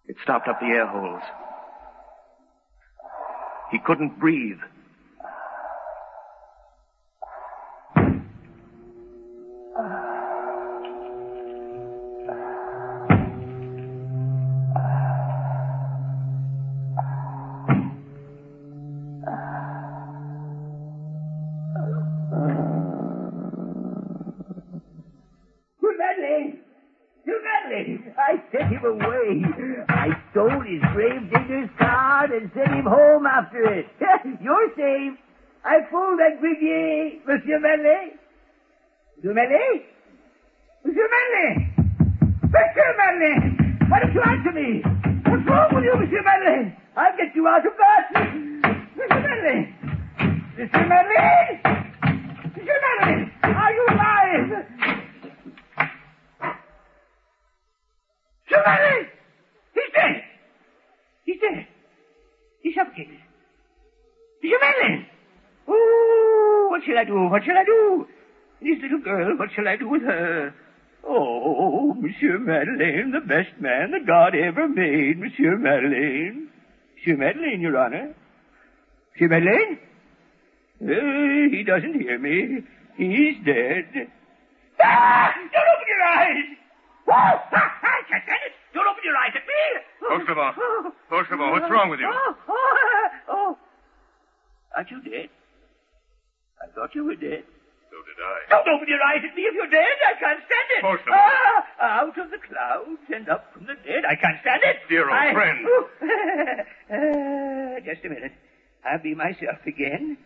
It 0.07 0.17
stopped 0.23 0.47
up 0.47 0.59
the 0.59 0.67
air 0.67 0.87
holes. 0.87 1.21
He 3.71 3.79
couldn't 3.79 4.19
breathe. 4.19 4.59
Away. 28.85 29.41
I 29.89 30.09
stole 30.29 30.61
his 30.61 30.81
grave 30.93 31.25
digger's 31.33 31.69
card 31.79 32.29
and 32.31 32.51
sent 32.53 32.67
him 32.69 32.85
home 32.85 33.25
after 33.25 33.65
it. 33.65 33.87
You're 34.41 34.69
safe. 34.77 35.17
I 35.65 35.79
fooled 35.89 36.19
that 36.19 36.39
Gribier, 36.39 37.17
Monsieur 37.25 37.59
Madeleine. 37.59 38.19
Monsieur 39.17 39.33
Madeleine? 39.33 39.81
Monsieur 40.85 41.07
Madeleine! 41.09 41.73
Monsieur 42.43 42.93
Madeleine! 42.97 43.77
Why 43.89 43.99
don't 44.01 44.13
you 44.13 44.21
answer 44.21 44.51
me? 44.51 44.83
What's 45.25 45.47
wrong 45.49 45.73
with 45.73 45.83
you, 45.83 45.95
Monsieur 45.97 46.21
Madeleine? 46.21 46.77
I'll 46.95 47.17
get 47.17 47.33
you 47.33 47.47
out 47.47 47.65
of 47.65 47.73
that. 47.81 48.13
Monsieur 48.13 49.19
Madeleine! 49.19 49.73
Monsieur 50.59 50.85
Madeleine! 50.85 51.57
Monsieur 52.53 52.79
Madeleine! 52.85 53.31
Are 53.41 53.73
you 53.73 53.85
alive? 53.89 54.14
Madeleine! 58.65 59.07
He's 59.73 59.91
dead! 59.93 60.23
He's 61.25 61.39
dead! 61.41 61.67
He's 62.61 62.75
suffocated. 62.75 63.19
Monsieur 64.43 64.59
Madeleine! 64.59 65.05
Oh, 65.67 66.67
what 66.71 66.81
shall 66.85 66.97
I 66.97 67.03
do? 67.03 67.27
What 67.29 67.43
shall 67.43 67.57
I 67.57 67.63
do? 67.63 68.07
This 68.61 68.81
little 68.81 68.99
girl, 68.99 69.37
what 69.37 69.49
shall 69.55 69.67
I 69.67 69.75
do 69.75 69.89
with 69.89 70.01
her? 70.03 70.53
Oh, 71.07 71.93
Monsieur 71.93 72.39
Madeleine, 72.39 73.11
the 73.11 73.19
best 73.21 73.59
man 73.59 73.91
that 73.91 74.07
God 74.07 74.33
ever 74.35 74.67
made, 74.67 75.19
Monsieur 75.19 75.57
Madeleine. 75.57 76.49
Monsieur 76.95 77.17
Madeleine, 77.17 77.61
Your 77.61 77.77
Honor. 77.77 78.15
Monsieur 79.13 79.27
Madeleine? 79.27 79.79
Uh, 80.81 81.55
he 81.55 81.63
doesn't 81.63 82.01
hear 82.01 82.17
me. 82.17 82.63
He's 82.97 83.35
dead. 83.45 84.09
Ah! 84.83 85.33
Don't 85.35 85.67
open 85.75 85.87
your 85.87 86.03
eyes! 86.03 86.57
Oh, 87.07 87.11
ah, 87.11 87.79
I 87.83 88.01
stand 88.07 88.23
it! 88.47 88.54
Don't 88.75 88.87
open 88.91 89.03
your 89.07 89.15
eyes 89.15 89.31
at 89.31 89.45
me! 89.47 89.63
Fauchelevent. 90.03 90.53
Fauchelevent, 91.09 91.51
what's 91.55 91.71
wrong 91.71 91.87
with 91.89 91.99
you? 92.03 92.11
Oh, 92.11 92.35
oh, 92.49 93.09
oh. 93.29 93.57
Aren't 94.75 94.91
you 94.91 94.99
dead? 95.01 95.29
I 96.61 96.67
thought 96.75 96.91
you 96.93 97.05
were 97.05 97.15
dead. 97.15 97.43
So 97.87 97.95
did 98.03 98.19
I. 98.19 98.35
Don't 98.51 98.67
open 98.75 98.87
your 98.91 98.99
eyes 98.99 99.23
at 99.23 99.31
me 99.35 99.43
if 99.47 99.55
you're 99.55 99.71
dead. 99.71 99.95
I 100.03 100.19
can't 100.19 100.41
stand 100.43 100.67
it. 100.75 100.81
Fauchelevent. 100.83 101.15
Ah, 101.79 102.03
out 102.03 102.17
of 102.19 102.27
the 102.31 102.37
clouds 102.43 102.99
and 103.15 103.29
up 103.29 103.53
from 103.53 103.63
the 103.65 103.75
dead. 103.87 104.03
I 104.03 104.15
can't 104.19 104.35
stand 104.43 104.61
it. 104.67 104.77
Dear 104.89 105.07
old 105.09 105.15
I- 105.17 105.31
friend. 105.33 105.59
Uh, 106.91 107.79
just 107.87 108.03
a 108.05 108.09
minute. 108.09 108.33
I'll 108.83 109.01
be 109.01 109.15
myself 109.15 109.63
again. 109.65 110.17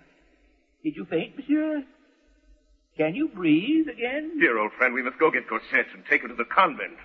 Did 0.83 0.95
you 0.95 1.05
faint, 1.05 1.37
monsieur? 1.37 1.83
Can 2.97 3.13
you 3.15 3.29
breathe 3.29 3.87
again? 3.87 4.39
Dear 4.39 4.57
old 4.57 4.71
friend, 4.77 4.93
we 4.93 5.03
must 5.03 5.19
go 5.19 5.29
get 5.31 5.47
Cosette 5.47 5.93
and 5.93 6.03
take 6.09 6.23
her 6.23 6.27
to 6.27 6.33
the 6.33 6.45
convent. 6.45 6.97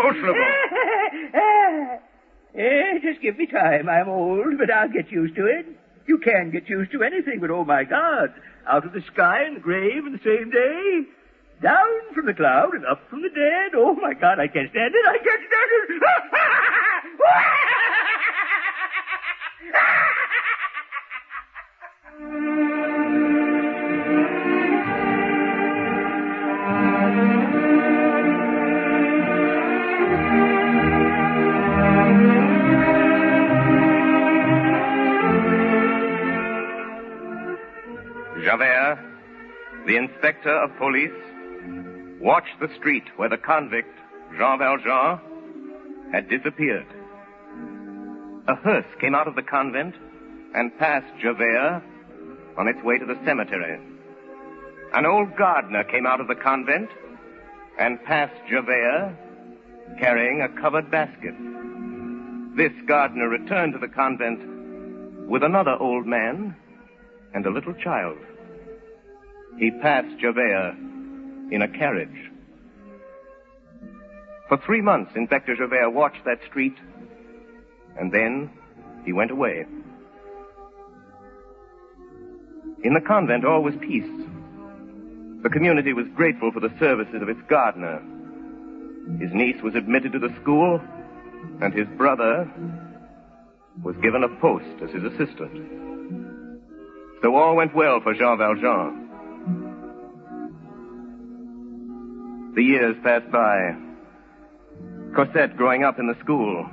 Fauchelevent. 0.00 2.00
Eh, 2.56 3.00
just 3.02 3.20
give 3.20 3.36
me 3.36 3.46
time. 3.46 3.88
I'm 3.88 4.08
old, 4.08 4.58
but 4.58 4.70
I'll 4.70 4.88
get 4.88 5.10
used 5.10 5.34
to 5.34 5.44
it. 5.46 5.66
You 6.06 6.18
can 6.18 6.52
get 6.52 6.68
used 6.68 6.92
to 6.92 7.02
anything, 7.02 7.40
but 7.40 7.50
oh 7.50 7.64
my 7.64 7.82
God. 7.82 8.32
Out 8.68 8.86
of 8.86 8.92
the 8.92 9.02
sky 9.12 9.42
and 9.42 9.56
the 9.56 9.60
grave 9.60 10.06
in 10.06 10.12
the 10.12 10.20
same 10.22 10.50
day. 10.52 11.02
Down 11.60 12.14
from 12.14 12.26
the 12.26 12.34
cloud 12.34 12.74
and 12.74 12.86
up 12.86 13.00
from 13.10 13.22
the 13.22 13.28
dead. 13.28 13.72
Oh 13.74 13.94
my 13.94 14.14
God, 14.14 14.38
I 14.38 14.46
can't 14.46 14.70
stand 14.70 14.94
it. 14.94 15.04
I 15.04 15.18
can't 15.18 15.42
stand 15.50 15.70
it. 15.88 16.02
inspector 40.08 40.54
of 40.54 40.76
police, 40.76 41.10
watched 42.20 42.58
the 42.60 42.68
street 42.78 43.04
where 43.16 43.28
the 43.28 43.38
convict, 43.38 43.94
Jean 44.36 44.58
Valjean, 44.58 45.20
had 46.12 46.28
disappeared. 46.28 46.86
A 48.46 48.54
hearse 48.54 48.86
came 49.00 49.14
out 49.14 49.28
of 49.28 49.34
the 49.34 49.42
convent 49.42 49.94
and 50.54 50.76
passed 50.78 51.12
Javert 51.20 51.82
on 52.56 52.68
its 52.68 52.82
way 52.84 52.98
to 52.98 53.06
the 53.06 53.18
cemetery. 53.24 53.80
An 54.92 55.06
old 55.06 55.36
gardener 55.36 55.84
came 55.84 56.06
out 56.06 56.20
of 56.20 56.28
the 56.28 56.34
convent 56.34 56.90
and 57.78 58.02
passed 58.04 58.40
Javert 58.48 59.16
carrying 59.98 60.42
a 60.42 60.60
covered 60.60 60.90
basket. 60.90 61.34
This 62.56 62.72
gardener 62.86 63.28
returned 63.28 63.72
to 63.72 63.78
the 63.78 63.88
convent 63.88 64.40
with 65.28 65.42
another 65.42 65.76
old 65.80 66.06
man 66.06 66.54
and 67.32 67.44
a 67.46 67.50
little 67.50 67.74
child. 67.74 68.18
He 69.58 69.70
passed 69.70 70.18
Javert 70.20 70.76
in 71.50 71.62
a 71.62 71.68
carriage. 71.68 72.30
For 74.48 74.58
three 74.58 74.80
months, 74.80 75.12
Inspector 75.14 75.54
Javert 75.56 75.90
watched 75.90 76.24
that 76.24 76.38
street, 76.48 76.76
and 77.98 78.12
then 78.12 78.50
he 79.04 79.12
went 79.12 79.30
away. 79.30 79.64
In 82.82 82.92
the 82.92 83.00
convent, 83.00 83.44
all 83.44 83.62
was 83.62 83.74
peace. 83.80 84.10
The 85.42 85.48
community 85.50 85.92
was 85.92 86.06
grateful 86.14 86.52
for 86.52 86.60
the 86.60 86.72
services 86.78 87.22
of 87.22 87.28
its 87.28 87.40
gardener. 87.48 88.02
His 89.20 89.32
niece 89.32 89.62
was 89.62 89.74
admitted 89.74 90.12
to 90.12 90.18
the 90.18 90.34
school, 90.42 90.80
and 91.60 91.72
his 91.72 91.86
brother 91.96 92.50
was 93.82 93.96
given 94.02 94.24
a 94.24 94.28
post 94.40 94.82
as 94.82 94.90
his 94.90 95.04
assistant. 95.04 96.22
So 97.22 97.36
all 97.36 97.56
went 97.56 97.74
well 97.74 98.00
for 98.00 98.14
Jean 98.14 98.38
Valjean. 98.38 99.03
The 102.54 102.62
years 102.62 102.96
passed 103.02 103.30
by. 103.32 103.74
Cosette 105.16 105.56
growing 105.56 105.82
up 105.82 105.98
in 105.98 106.06
the 106.06 106.14
school. 106.20 106.64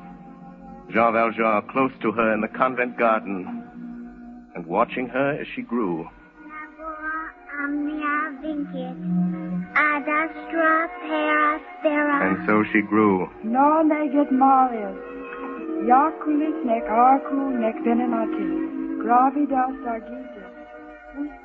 Jean 0.92 1.14
Valjean 1.14 1.64
close 1.72 1.92
to 2.02 2.12
her 2.12 2.34
in 2.34 2.42
the 2.42 2.48
convent 2.48 2.98
garden 3.00 3.64
and 4.54 4.66
watching 4.68 5.08
her 5.08 5.32
as 5.40 5.48
she 5.56 5.64
grew. 5.64 6.08
And 12.24 12.46
so 12.46 12.64
she 12.72 12.82
grew. 12.82 13.30
Non 13.44 13.90
eget 13.90 14.32
Marius. 14.32 14.98
Iaculis 15.90 16.64
nec 16.64 16.84
arcu 16.86 17.60
nec 17.60 17.76
venenatis. 17.86 19.02
Gravidas 19.02 19.78
agitis. 19.88 21.41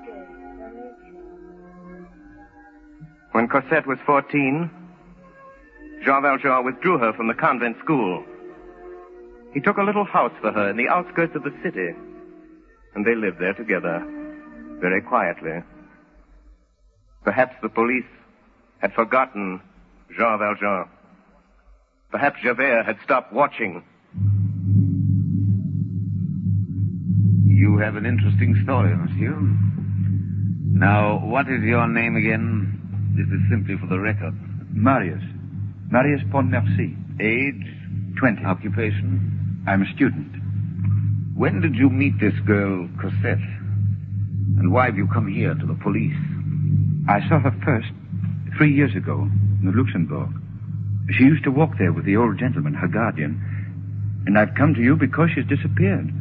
When 3.37 3.49
Cosette 3.49 3.87
was 3.87 3.99
14, 4.07 4.71
Jean 6.03 6.23
Valjean 6.23 6.65
withdrew 6.65 6.97
her 6.97 7.13
from 7.13 7.29
the 7.29 7.35
convent 7.35 7.77
school. 7.85 8.25
He 9.53 9.61
took 9.61 9.77
a 9.77 9.83
little 9.83 10.07
house 10.07 10.33
for 10.41 10.51
her 10.53 10.71
in 10.71 10.79
the 10.79 10.89
outskirts 10.89 11.37
of 11.37 11.43
the 11.43 11.53
city, 11.63 11.89
and 12.95 13.05
they 13.05 13.15
lived 13.15 13.39
there 13.39 13.53
together, 13.53 14.03
very 14.81 15.03
quietly. 15.03 15.63
Perhaps 17.25 17.57
the 17.61 17.69
police 17.69 18.09
had 18.79 18.95
forgotten 18.95 19.61
Jean 20.17 20.39
Valjean. 20.39 20.89
Perhaps 22.11 22.41
Javert 22.43 22.85
had 22.87 22.97
stopped 23.05 23.35
watching. 23.35 23.85
You 27.45 27.77
have 27.77 27.97
an 27.97 28.07
interesting 28.07 28.59
story, 28.65 28.97
monsieur. 28.97 29.37
Now, 30.73 31.19
what 31.23 31.51
is 31.51 31.63
your 31.63 31.87
name 31.87 32.17
again? 32.17 32.66
This 33.17 33.27
is 33.33 33.41
simply 33.49 33.79
for 33.81 33.87
the 33.87 33.99
record. 33.99 34.35
Marius. 34.77 35.23
Marius 35.89 36.21
Pontmercy. 36.29 36.93
Age? 37.19 37.65
Twenty. 38.21 38.45
Occupation? 38.45 39.65
I'm 39.67 39.81
a 39.81 39.93
student. 39.95 40.37
When 41.35 41.63
did 41.63 41.75
you 41.77 41.89
meet 41.89 42.21
this 42.21 42.39
girl, 42.47 42.87
Cosette? 43.01 43.41
And 44.61 44.71
why 44.71 44.85
have 44.85 44.97
you 44.97 45.09
come 45.09 45.33
here 45.33 45.55
to 45.55 45.67
the 45.67 45.79
police? 45.83 46.17
I 47.09 47.21
saw 47.29 47.41
her 47.41 47.57
first 47.65 47.89
three 48.59 48.75
years 48.75 48.95
ago 48.95 49.23
in 49.23 49.65
the 49.65 49.73
Luxembourg. 49.73 50.29
She 51.17 51.25
used 51.25 51.45
to 51.45 51.51
walk 51.51 51.79
there 51.79 51.93
with 51.93 52.05
the 52.05 52.17
old 52.17 52.39
gentleman, 52.39 52.75
her 52.75 52.89
guardian. 52.89 53.41
And 54.27 54.37
I've 54.39 54.55
come 54.57 54.75
to 54.75 54.83
you 54.83 54.95
because 54.95 55.31
she's 55.35 55.47
disappeared. 55.47 56.13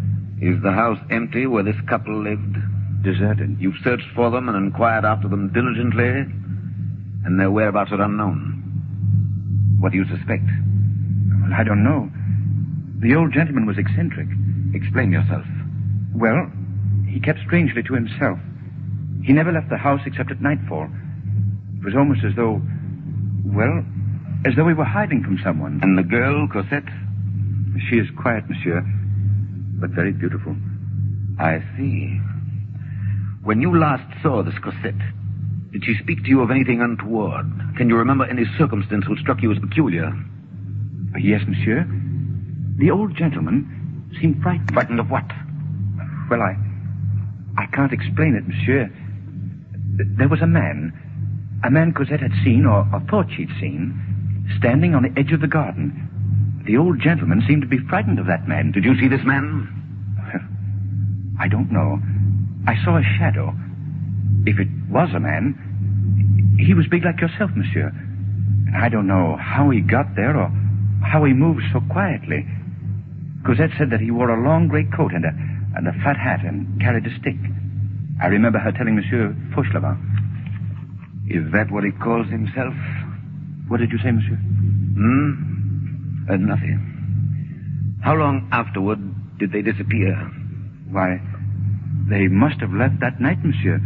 Is 0.41 0.61
the 0.63 0.71
house 0.71 0.99
empty 1.11 1.45
where 1.45 1.63
this 1.63 1.79
couple 1.89 2.23
lived? 2.23 2.55
Deserted. 3.03 3.57
You've 3.59 3.83
searched 3.83 4.07
for 4.15 4.31
them 4.31 4.47
and 4.47 4.55
inquired 4.55 5.03
after 5.03 5.27
them 5.27 5.51
diligently, 5.51 6.23
and 7.25 7.39
their 7.39 7.51
whereabouts 7.51 7.91
are 7.91 8.01
unknown. 8.01 8.61
What 9.79 9.91
do 9.91 9.97
you 9.97 10.05
suspect? 10.05 10.45
Well, 11.41 11.53
I 11.53 11.63
don't 11.63 11.83
know. 11.83 12.09
The 12.99 13.15
old 13.15 13.33
gentleman 13.33 13.65
was 13.65 13.77
eccentric. 13.77 14.27
Explain 14.73 15.11
yourself. 15.11 15.45
Well, 16.13 16.49
he 17.07 17.19
kept 17.19 17.39
strangely 17.39 17.83
to 17.83 17.93
himself. 17.93 18.39
He 19.23 19.33
never 19.33 19.51
left 19.51 19.69
the 19.69 19.77
house 19.77 20.01
except 20.05 20.31
at 20.31 20.41
nightfall. 20.41 20.87
It 21.79 21.85
was 21.85 21.95
almost 21.95 22.23
as 22.23 22.35
though, 22.35 22.61
well, 23.43 23.83
as 24.45 24.55
though 24.55 24.67
he 24.67 24.73
were 24.73 24.85
hiding 24.85 25.23
from 25.23 25.39
someone. 25.43 25.79
And 25.81 25.97
the 25.97 26.03
girl, 26.03 26.47
Cosette? 26.47 26.87
She 27.89 27.97
is 27.97 28.07
quiet, 28.21 28.49
monsieur, 28.49 28.85
but 29.79 29.89
very 29.89 30.13
beautiful. 30.13 30.55
I 31.39 31.63
see. 31.75 32.19
When 33.43 33.61
you 33.61 33.77
last 33.77 34.05
saw 34.21 34.43
this 34.43 34.57
Cosette, 34.63 34.95
did 35.75 35.83
she 35.83 36.01
speak 36.01 36.23
to 36.23 36.29
you 36.29 36.39
of 36.39 36.51
anything 36.51 36.79
untoward? 36.79 37.45
Can 37.75 37.89
you 37.89 37.97
remember 37.97 38.23
any 38.23 38.45
circumstance 38.57 39.09
which 39.09 39.19
struck 39.19 39.43
you 39.43 39.51
as 39.51 39.59
peculiar? 39.59 40.15
Yes, 41.19 41.41
monsieur. 41.45 41.85
The 42.77 42.91
old 42.91 43.13
gentleman 43.17 44.07
seemed 44.21 44.41
frightened. 44.41 44.71
Frightened 44.71 45.01
of 45.01 45.11
what? 45.11 45.25
Well, 46.31 46.39
I. 46.41 46.55
I 47.57 47.65
can't 47.75 47.91
explain 47.91 48.35
it, 48.35 48.47
monsieur. 48.47 48.89
There 50.17 50.29
was 50.29 50.39
a 50.39 50.47
man. 50.47 50.93
A 51.65 51.69
man 51.69 51.91
Cosette 51.91 52.21
had 52.21 52.31
seen, 52.45 52.65
or, 52.65 52.87
or 52.93 53.01
thought 53.11 53.27
she'd 53.35 53.51
seen, 53.59 54.47
standing 54.57 54.95
on 54.95 55.03
the 55.03 55.19
edge 55.19 55.33
of 55.33 55.41
the 55.41 55.47
garden. 55.47 56.63
The 56.65 56.77
old 56.77 57.01
gentleman 57.01 57.43
seemed 57.45 57.63
to 57.63 57.67
be 57.67 57.79
frightened 57.89 58.19
of 58.19 58.27
that 58.27 58.47
man. 58.47 58.71
Did 58.71 58.85
you 58.85 58.97
see 58.97 59.09
this 59.09 59.25
man? 59.25 59.67
I 61.37 61.49
don't 61.49 61.69
know. 61.69 61.99
I 62.65 62.81
saw 62.85 62.95
a 62.95 63.03
shadow. 63.19 63.53
If 64.45 64.57
it 64.57 64.69
was 64.89 65.09
a 65.13 65.19
man, 65.19 65.64
he 66.65 66.73
was 66.73 66.87
big 66.87 67.05
like 67.05 67.21
yourself, 67.21 67.51
monsieur. 67.55 67.93
I 68.75 68.89
don't 68.89 69.07
know 69.07 69.37
how 69.37 69.69
he 69.69 69.81
got 69.81 70.15
there 70.15 70.35
or 70.35 70.51
how 71.05 71.23
he 71.23 71.33
moved 71.33 71.61
so 71.71 71.79
quietly. 71.91 72.45
Cosette 73.45 73.69
said 73.77 73.91
that 73.91 74.01
he 74.01 74.09
wore 74.09 74.29
a 74.29 74.41
long 74.43 74.67
gray 74.67 74.85
coat 74.85 75.13
and 75.13 75.23
a, 75.23 75.29
and 75.77 75.87
a 75.87 75.93
fat 76.03 76.17
hat 76.17 76.43
and 76.43 76.81
carried 76.81 77.05
a 77.05 77.13
stick. 77.19 77.37
I 78.21 78.27
remember 78.27 78.57
her 78.57 78.71
telling 78.71 78.95
Monsieur 78.95 79.35
Fauchelevent. 79.53 79.99
Is 81.29 81.51
that 81.53 81.69
what 81.71 81.83
he 81.83 81.91
calls 81.91 82.27
himself? 82.27 82.73
What 83.67 83.79
did 83.79 83.91
you 83.91 83.99
say, 83.99 84.11
monsieur? 84.11 84.35
Hmm? 84.35 86.29
Uh, 86.29 86.37
nothing. 86.37 87.99
How 88.03 88.15
long 88.15 88.47
afterward 88.51 88.99
did 89.37 89.51
they 89.51 89.61
disappear? 89.61 90.15
Why, 90.89 91.19
they 92.09 92.27
must 92.27 92.59
have 92.61 92.71
left 92.73 92.99
that 93.01 93.19
night, 93.19 93.43
monsieur, 93.43 93.77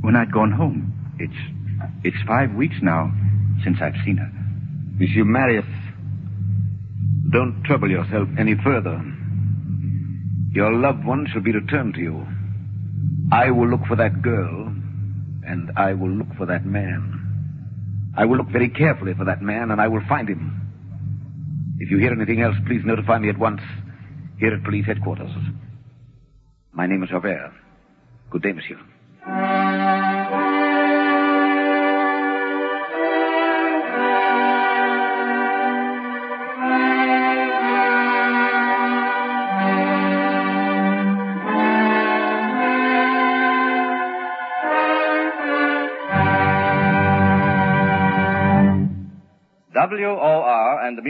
when 0.00 0.16
I'd 0.16 0.32
gone 0.32 0.52
home. 0.52 0.92
It's 1.18 1.32
it's 2.04 2.16
five 2.26 2.52
weeks 2.54 2.76
now 2.82 3.12
since 3.64 3.78
I've 3.80 3.94
seen 4.04 4.16
her. 4.16 4.30
Monsieur 4.98 5.24
Marius, 5.24 5.64
don't 7.32 7.62
trouble 7.64 7.90
yourself 7.90 8.28
any 8.38 8.54
further. 8.62 9.00
Your 10.52 10.72
loved 10.72 11.04
one 11.04 11.26
shall 11.32 11.42
be 11.42 11.52
returned 11.52 11.94
to 11.94 12.00
you. 12.00 12.26
I 13.32 13.50
will 13.50 13.68
look 13.68 13.86
for 13.88 13.96
that 13.96 14.20
girl, 14.20 14.66
and 15.46 15.70
I 15.76 15.94
will 15.94 16.10
look 16.10 16.28
for 16.36 16.44
that 16.46 16.66
man. 16.66 18.12
I 18.16 18.26
will 18.26 18.36
look 18.36 18.48
very 18.50 18.68
carefully 18.68 19.14
for 19.14 19.24
that 19.24 19.40
man, 19.40 19.70
and 19.70 19.80
I 19.80 19.88
will 19.88 20.02
find 20.08 20.28
him. 20.28 20.60
If 21.78 21.90
you 21.90 21.98
hear 21.98 22.12
anything 22.12 22.42
else, 22.42 22.56
please 22.66 22.82
notify 22.84 23.18
me 23.18 23.30
at 23.30 23.38
once 23.38 23.60
here 24.38 24.52
at 24.54 24.62
police 24.64 24.86
headquarters. 24.86 25.30
My 26.72 26.86
name 26.86 27.02
is 27.02 27.08
Javert. 27.10 27.52
Good 28.30 28.42
day, 28.42 28.52
monsieur. 28.52 29.61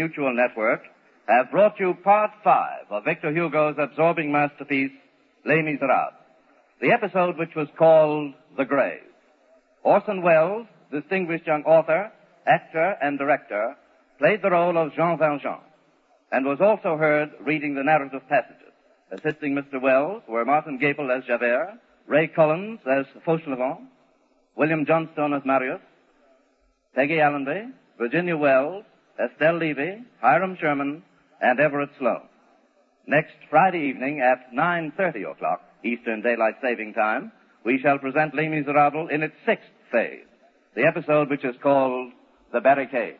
Mutual 0.02 0.34
Network 0.34 0.82
have 1.28 1.52
brought 1.52 1.78
you 1.78 1.94
part 2.02 2.32
five 2.42 2.86
of 2.90 3.04
Victor 3.04 3.30
Hugo's 3.30 3.76
absorbing 3.78 4.32
masterpiece, 4.32 4.90
Les 5.46 5.62
Miserables, 5.62 6.14
the 6.80 6.90
episode 6.90 7.38
which 7.38 7.54
was 7.54 7.68
called 7.78 8.34
The 8.56 8.64
Grave. 8.64 9.06
Orson 9.84 10.22
Welles, 10.22 10.66
distinguished 10.90 11.46
young 11.46 11.62
author, 11.62 12.10
actor, 12.48 12.96
and 13.00 13.16
director, 13.16 13.76
played 14.18 14.42
the 14.42 14.50
role 14.50 14.76
of 14.76 14.92
Jean 14.96 15.18
Valjean, 15.18 15.62
and 16.32 16.44
was 16.46 16.60
also 16.60 16.96
heard 16.96 17.30
reading 17.40 17.76
the 17.76 17.84
narrative 17.84 18.22
passages. 18.28 18.72
Assisting 19.12 19.54
Mr. 19.54 19.80
Welles 19.80 20.24
were 20.26 20.44
Martin 20.44 20.78
Gabel 20.78 21.12
as 21.12 21.22
Javert, 21.28 21.78
Ray 22.08 22.26
Collins 22.26 22.80
as 22.90 23.06
Fauchelevent, 23.24 23.86
William 24.56 24.84
Johnstone 24.84 25.32
as 25.32 25.42
Marius, 25.44 25.80
Peggy 26.96 27.20
Allenby, 27.20 27.68
Virginia 27.98 28.36
Welles, 28.36 28.84
Estelle 29.22 29.58
Levy, 29.58 30.02
Hiram 30.20 30.56
Sherman, 30.60 31.02
and 31.40 31.60
Everett 31.60 31.90
Sloane. 31.98 32.28
Next 33.06 33.34
Friday 33.50 33.88
evening 33.88 34.20
at 34.20 34.52
9.30 34.52 35.30
o'clock 35.30 35.62
Eastern 35.84 36.22
Daylight 36.22 36.54
Saving 36.62 36.94
Time, 36.94 37.32
we 37.64 37.78
shall 37.78 37.98
present 37.98 38.34
Les 38.34 38.48
Miserables 38.48 39.10
in 39.12 39.22
its 39.22 39.34
sixth 39.46 39.68
phase, 39.90 40.24
the 40.74 40.84
episode 40.84 41.30
which 41.30 41.44
is 41.44 41.56
called 41.62 42.12
The 42.52 42.60
Barricade. 42.60 43.18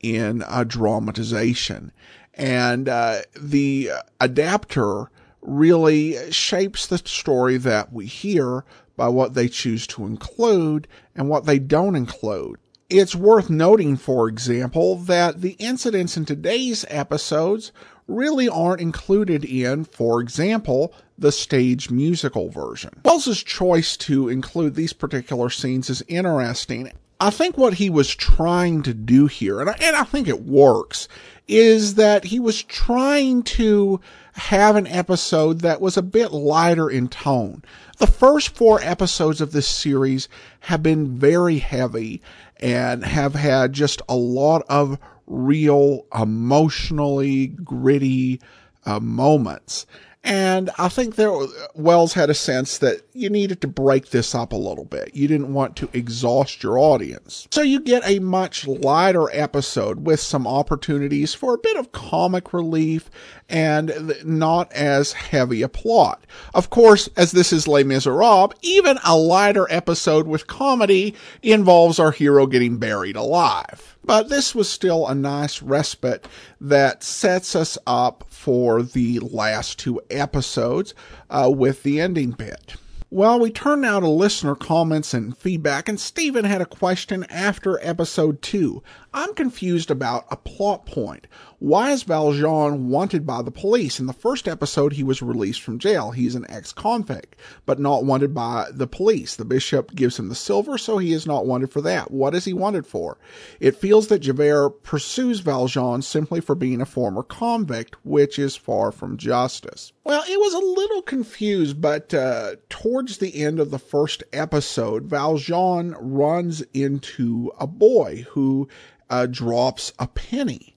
in 0.00 0.44
a 0.46 0.66
dramatization. 0.66 1.92
And 2.34 2.90
uh, 2.90 3.20
the 3.34 3.92
adapter 4.20 5.10
really 5.42 6.30
shapes 6.30 6.86
the 6.86 6.98
story 6.98 7.56
that 7.56 7.92
we 7.92 8.06
hear 8.06 8.64
by 8.96 9.08
what 9.08 9.34
they 9.34 9.48
choose 9.48 9.86
to 9.86 10.04
include 10.04 10.86
and 11.14 11.28
what 11.28 11.46
they 11.46 11.58
don't 11.58 11.96
include. 11.96 12.58
It's 12.90 13.14
worth 13.14 13.48
noting, 13.48 13.96
for 13.96 14.28
example, 14.28 14.96
that 14.96 15.40
the 15.40 15.52
incidents 15.60 16.16
in 16.16 16.24
today's 16.24 16.84
episodes 16.88 17.72
really 18.08 18.48
aren't 18.48 18.80
included 18.80 19.44
in, 19.44 19.84
for 19.84 20.20
example, 20.20 20.92
the 21.16 21.30
stage 21.30 21.90
musical 21.90 22.50
version. 22.50 23.00
Welles's 23.04 23.42
choice 23.42 23.96
to 23.98 24.28
include 24.28 24.74
these 24.74 24.92
particular 24.92 25.50
scenes 25.50 25.88
is 25.88 26.02
interesting. 26.08 26.90
I 27.20 27.30
think 27.30 27.56
what 27.56 27.74
he 27.74 27.90
was 27.90 28.14
trying 28.14 28.82
to 28.82 28.94
do 28.94 29.26
here, 29.26 29.60
and 29.60 29.70
I, 29.70 29.76
and 29.80 29.94
I 29.94 30.04
think 30.04 30.26
it 30.26 30.42
works, 30.42 31.06
is 31.50 31.96
that 31.96 32.24
he 32.24 32.38
was 32.38 32.62
trying 32.62 33.42
to 33.42 34.00
have 34.34 34.76
an 34.76 34.86
episode 34.86 35.60
that 35.60 35.80
was 35.80 35.96
a 35.96 36.02
bit 36.02 36.32
lighter 36.32 36.88
in 36.88 37.08
tone. 37.08 37.62
The 37.98 38.06
first 38.06 38.50
four 38.50 38.80
episodes 38.82 39.40
of 39.40 39.52
this 39.52 39.68
series 39.68 40.28
have 40.60 40.82
been 40.82 41.18
very 41.18 41.58
heavy 41.58 42.22
and 42.58 43.04
have 43.04 43.34
had 43.34 43.72
just 43.72 44.00
a 44.08 44.14
lot 44.14 44.62
of 44.68 44.98
real 45.26 46.06
emotionally 46.18 47.48
gritty 47.48 48.40
uh, 48.86 49.00
moments. 49.00 49.86
And 50.22 50.68
I 50.76 50.88
think 50.90 51.16
there 51.16 51.32
Welles 51.74 52.12
had 52.12 52.28
a 52.28 52.34
sense 52.34 52.78
that 52.78 53.00
you 53.14 53.30
needed 53.30 53.62
to 53.62 53.68
break 53.68 54.10
this 54.10 54.34
up 54.34 54.52
a 54.52 54.56
little 54.56 54.84
bit. 54.84 55.14
You 55.14 55.26
didn't 55.26 55.54
want 55.54 55.76
to 55.76 55.88
exhaust 55.94 56.62
your 56.62 56.78
audience. 56.78 57.48
So 57.50 57.62
you 57.62 57.80
get 57.80 58.02
a 58.06 58.18
much 58.18 58.66
lighter 58.66 59.30
episode 59.32 60.04
with 60.04 60.20
some 60.20 60.46
opportunities 60.46 61.32
for 61.32 61.54
a 61.54 61.58
bit 61.58 61.78
of 61.78 61.92
comic 61.92 62.52
relief 62.52 63.10
and 63.48 64.14
not 64.22 64.70
as 64.72 65.14
heavy 65.14 65.62
a 65.62 65.68
plot. 65.68 66.26
Of 66.52 66.68
course, 66.68 67.08
as 67.16 67.32
this 67.32 67.50
is 67.50 67.66
Les 67.66 67.84
Miserables, 67.84 68.52
even 68.60 68.98
a 69.04 69.16
lighter 69.16 69.66
episode 69.70 70.26
with 70.26 70.46
comedy 70.46 71.14
involves 71.42 71.98
our 71.98 72.10
hero 72.10 72.46
getting 72.46 72.76
buried 72.76 73.16
alive. 73.16 73.96
But 74.04 74.28
this 74.28 74.54
was 74.54 74.68
still 74.68 75.06
a 75.06 75.14
nice 75.14 75.62
respite 75.62 76.26
that 76.60 77.02
sets 77.02 77.54
us 77.54 77.78
up 77.86 78.24
for 78.40 78.82
the 78.82 79.18
last 79.18 79.78
two 79.78 80.00
episodes 80.08 80.94
uh, 81.28 81.52
with 81.54 81.82
the 81.82 82.00
ending 82.00 82.30
bit. 82.30 82.74
Well, 83.12 83.40
we 83.40 83.50
turn 83.50 83.80
now 83.80 83.98
to 83.98 84.08
listener 84.08 84.54
comments 84.54 85.12
and 85.12 85.36
feedback, 85.36 85.88
and 85.88 85.98
Stephen 85.98 86.44
had 86.44 86.60
a 86.60 86.64
question 86.64 87.24
after 87.24 87.80
episode 87.82 88.40
two. 88.40 88.84
I'm 89.12 89.34
confused 89.34 89.90
about 89.90 90.26
a 90.30 90.36
plot 90.36 90.86
point. 90.86 91.26
Why 91.58 91.90
is 91.90 92.04
Valjean 92.04 92.88
wanted 92.88 93.26
by 93.26 93.42
the 93.42 93.50
police? 93.50 93.98
In 93.98 94.06
the 94.06 94.12
first 94.12 94.46
episode, 94.46 94.92
he 94.92 95.02
was 95.02 95.22
released 95.22 95.60
from 95.60 95.80
jail. 95.80 96.12
He's 96.12 96.36
an 96.36 96.46
ex-convict, 96.48 97.34
but 97.66 97.80
not 97.80 98.04
wanted 98.04 98.32
by 98.32 98.68
the 98.72 98.86
police. 98.86 99.34
The 99.34 99.44
bishop 99.44 99.92
gives 99.96 100.16
him 100.16 100.28
the 100.28 100.36
silver, 100.36 100.78
so 100.78 100.98
he 100.98 101.12
is 101.12 101.26
not 101.26 101.46
wanted 101.46 101.72
for 101.72 101.80
that. 101.80 102.12
What 102.12 102.36
is 102.36 102.44
he 102.44 102.52
wanted 102.52 102.86
for? 102.86 103.18
It 103.58 103.74
feels 103.74 104.06
that 104.06 104.20
Javert 104.20 104.84
pursues 104.84 105.40
Valjean 105.40 106.02
simply 106.02 106.40
for 106.40 106.54
being 106.54 106.80
a 106.80 106.86
former 106.86 107.24
convict, 107.24 107.96
which 108.06 108.38
is 108.38 108.54
far 108.54 108.92
from 108.92 109.16
justice. 109.16 109.92
Well, 110.10 110.24
it 110.28 110.40
was 110.40 110.54
a 110.54 110.58
little 110.58 111.02
confused, 111.02 111.80
but 111.80 112.12
uh, 112.12 112.56
towards 112.68 113.18
the 113.18 113.44
end 113.44 113.60
of 113.60 113.70
the 113.70 113.78
first 113.78 114.24
episode, 114.32 115.04
Valjean 115.04 115.94
runs 116.00 116.62
into 116.74 117.52
a 117.60 117.68
boy 117.68 118.26
who 118.30 118.68
uh, 119.08 119.26
drops 119.26 119.92
a 120.00 120.08
penny. 120.08 120.74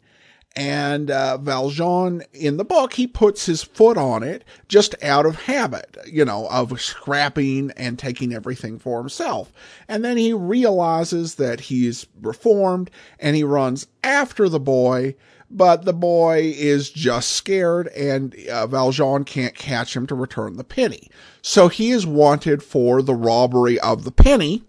And 0.56 1.10
uh, 1.10 1.40
Valjean, 1.40 2.22
in 2.32 2.58
the 2.58 2.64
book, 2.64 2.94
he 2.94 3.08
puts 3.08 3.48
his 3.48 3.64
foot 3.64 3.98
on 3.98 4.22
it 4.22 4.44
just 4.68 4.94
out 5.02 5.26
of 5.26 5.42
habit, 5.42 5.98
you 6.06 6.26
know, 6.26 6.48
of 6.52 6.80
scrapping 6.80 7.72
and 7.76 7.98
taking 7.98 8.36
everything 8.36 8.78
for 8.78 9.00
himself. 9.00 9.52
And 9.88 10.06
then 10.06 10.18
he 10.18 10.34
realizes 10.34 11.36
that 11.36 11.60
he's 11.60 12.06
reformed 12.22 12.92
and 13.18 13.36
he 13.36 13.44
runs 13.44 13.88
after 14.04 14.48
the 14.48 14.60
boy, 14.60 15.16
but 15.56 15.86
the 15.86 15.94
boy 15.94 16.54
is 16.56 16.90
just 16.90 17.32
scared 17.32 17.88
and 17.90 18.36
uh, 18.48 18.68
Valjean 18.68 19.24
can't 19.24 19.56
catch 19.56 19.96
him 19.96 20.08
to 20.08 20.16
return 20.16 20.58
the 20.58 20.64
penny. 20.64 21.10
So 21.42 21.68
he 21.68 21.92
is 21.92 22.06
wanted 22.06 22.64
for 22.64 23.02
the 23.02 23.16
robbery 23.16 23.80
of 23.80 24.04
the 24.04 24.12
penny 24.12 24.64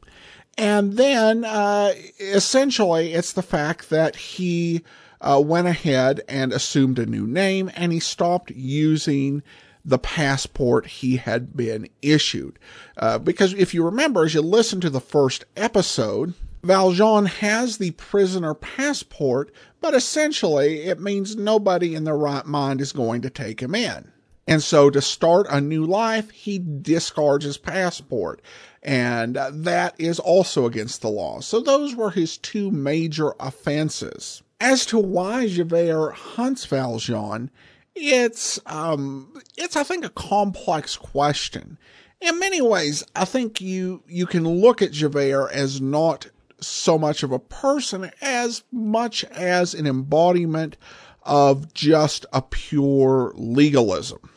and 0.57 0.97
then, 0.97 1.45
uh, 1.45 1.95
essentially, 2.21 3.13
it's 3.13 3.33
the 3.33 3.43
fact 3.43 3.91
that 3.91 4.17
he 4.17 4.85
uh, 5.21 5.43
went 5.45 5.67
ahead 5.67 6.21
and 6.29 6.53
assumed 6.53 6.99
a 6.99 7.07
new 7.07 7.27
name 7.27 7.71
and 7.75 7.93
he 7.93 8.01
stopped 8.01 8.51
using 8.51 9.43
the 9.85 9.99
passport 9.99 10.87
he 10.87 11.17
had 11.17 11.57
been 11.57 11.89
issued. 12.03 12.59
Uh, 12.97 13.19
because 13.19 13.53
if 13.55 13.75
you 13.75 13.85
remember, 13.85 14.25
as 14.25 14.35
you 14.35 14.41
listen 14.43 14.81
to 14.81 14.91
the 14.91 15.01
first 15.01 15.45
episode, 15.57 16.35
Valjean 16.65 17.27
has 17.27 17.77
the 17.77 17.91
prisoner 17.93 18.55
passport, 18.55 19.53
but 19.83 19.95
essentially 19.95 20.85
it 20.85 20.99
means 20.99 21.37
nobody 21.37 21.95
in 21.95 22.05
their 22.05 22.17
right 22.17 22.47
mind 22.47 22.81
is 22.81 22.91
going 22.91 23.21
to 23.21 23.31
take 23.31 23.61
him 23.61 23.75
in. 23.75 24.11
And 24.47 24.63
so 24.63 24.89
to 24.91 25.03
start 25.03 25.47
a 25.51 25.61
new 25.61 25.85
life, 25.85 26.31
he 26.31 26.59
discards 26.59 27.45
his 27.45 27.59
passport. 27.59 28.41
And 28.83 29.37
that 29.37 29.95
is 29.99 30.19
also 30.19 30.67
against 30.67 31.03
the 31.03 31.09
law. 31.09 31.41
So 31.41 31.61
those 31.61 31.95
were 31.95 32.11
his 32.11 32.39
two 32.39 32.71
major 32.71 33.35
offenses. 33.41 34.43
As 34.61 34.87
to 34.87 34.99
why 34.99 35.49
Javert 35.49 36.13
hunts 36.13 36.65
Valjean, 36.65 37.51
it's, 37.95 38.59
um, 38.67 39.39
it's, 39.57 39.77
I 39.77 39.83
think, 39.83 40.05
a 40.05 40.11
complex 40.11 40.97
question. 40.97 41.79
In 42.21 42.39
many 42.39 42.63
ways, 42.63 43.05
I 43.15 43.27
think 43.27 43.61
you, 43.61 44.03
you 44.09 44.27
can 44.27 44.49
look 44.49 44.81
at 44.81 44.93
Javert 44.93 45.51
as 45.53 45.81
not 45.81 46.27
so 46.67 46.99
much 46.99 47.23
of 47.23 47.33
a 47.33 47.39
person 47.39 48.11
as 48.21 48.63
much 48.71 49.25
as 49.25 49.75
an 49.75 49.87
embodiment 49.87 50.77
of 51.23 51.73
just 51.73 52.27
a 52.33 52.43
pure 52.43 53.33
legalism. 53.37 54.31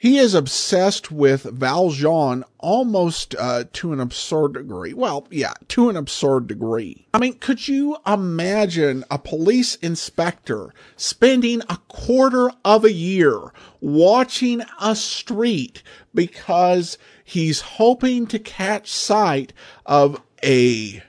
He 0.00 0.16
is 0.16 0.32
obsessed 0.32 1.12
with 1.12 1.42
Valjean 1.42 2.42
almost 2.56 3.34
uh, 3.38 3.64
to 3.74 3.92
an 3.92 4.00
absurd 4.00 4.54
degree. 4.54 4.94
Well, 4.94 5.26
yeah, 5.30 5.52
to 5.68 5.90
an 5.90 5.96
absurd 5.98 6.46
degree. 6.46 7.06
I 7.12 7.18
mean, 7.18 7.34
could 7.34 7.68
you 7.68 7.98
imagine 8.06 9.04
a 9.10 9.18
police 9.18 9.74
inspector 9.74 10.72
spending 10.96 11.60
a 11.68 11.76
quarter 11.88 12.50
of 12.64 12.86
a 12.86 12.92
year 12.94 13.52
watching 13.82 14.62
a 14.80 14.96
street 14.96 15.82
because 16.14 16.96
he's 17.22 17.60
hoping 17.60 18.26
to 18.28 18.38
catch 18.38 18.90
sight 18.90 19.52
of 19.84 20.22
a 20.42 21.02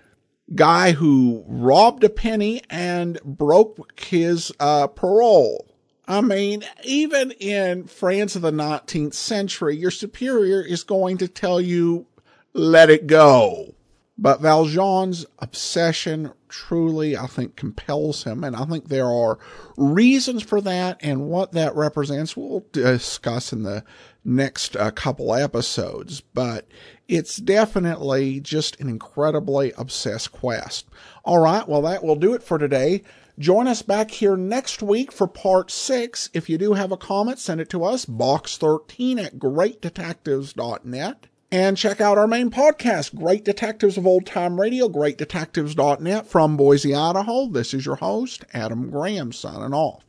guy 0.55 0.91
who 0.91 1.43
robbed 1.47 2.03
a 2.03 2.09
penny 2.09 2.61
and 2.69 3.19
broke 3.23 3.99
his 3.99 4.51
uh, 4.59 4.87
parole? 4.87 5.67
I 6.07 6.21
mean, 6.21 6.63
even 6.83 7.31
in 7.31 7.85
France 7.85 8.35
of 8.35 8.41
the 8.41 8.51
19th 8.51 9.13
century, 9.13 9.77
your 9.77 9.91
superior 9.91 10.61
is 10.61 10.83
going 10.83 11.17
to 11.19 11.27
tell 11.27 11.61
you, 11.61 12.07
let 12.53 12.89
it 12.89 13.07
go. 13.07 13.75
But 14.17 14.41
Valjean's 14.41 15.25
obsession 15.39 16.31
truly, 16.47 17.17
I 17.17 17.27
think, 17.27 17.55
compels 17.55 18.23
him. 18.23 18.43
And 18.43 18.55
I 18.55 18.65
think 18.65 18.87
there 18.87 19.09
are 19.09 19.39
reasons 19.77 20.43
for 20.43 20.61
that. 20.61 20.99
And 21.01 21.29
what 21.29 21.53
that 21.53 21.75
represents, 21.75 22.37
we'll 22.37 22.65
discuss 22.71 23.53
in 23.53 23.63
the 23.63 23.83
next 24.23 24.75
uh, 24.75 24.91
couple 24.91 25.33
episodes. 25.33 26.21
But 26.21 26.67
it's 27.07 27.37
definitely 27.37 28.39
just 28.39 28.79
an 28.79 28.87
incredibly 28.87 29.73
obsessed 29.77 30.31
quest. 30.31 30.87
All 31.23 31.39
right. 31.39 31.67
Well, 31.67 31.81
that 31.83 32.03
will 32.03 32.15
do 32.15 32.33
it 32.33 32.43
for 32.43 32.57
today. 32.57 33.03
Join 33.39 33.67
us 33.67 33.81
back 33.81 34.11
here 34.11 34.37
next 34.37 34.83
week 34.83 35.11
for 35.11 35.27
part 35.27 35.71
six. 35.71 36.29
If 36.33 36.49
you 36.49 36.57
do 36.57 36.73
have 36.73 36.91
a 36.91 36.97
comment, 36.97 37.39
send 37.39 37.59
it 37.59 37.69
to 37.71 37.83
us, 37.83 38.05
box13 38.05 39.23
at 39.23 39.39
greatdetectives.net. 39.39 41.27
And 41.53 41.75
check 41.75 41.99
out 41.99 42.17
our 42.17 42.27
main 42.27 42.49
podcast, 42.49 43.13
Great 43.13 43.43
Detectives 43.43 43.97
of 43.97 44.07
Old 44.07 44.25
Time 44.25 44.59
Radio, 44.59 44.87
greatdetectives.net 44.87 46.27
from 46.27 46.55
Boise, 46.55 46.95
Idaho. 46.95 47.47
This 47.47 47.73
is 47.73 47.85
your 47.85 47.97
host, 47.97 48.45
Adam 48.53 48.89
Graham, 48.89 49.33
signing 49.33 49.73
off. 49.73 50.05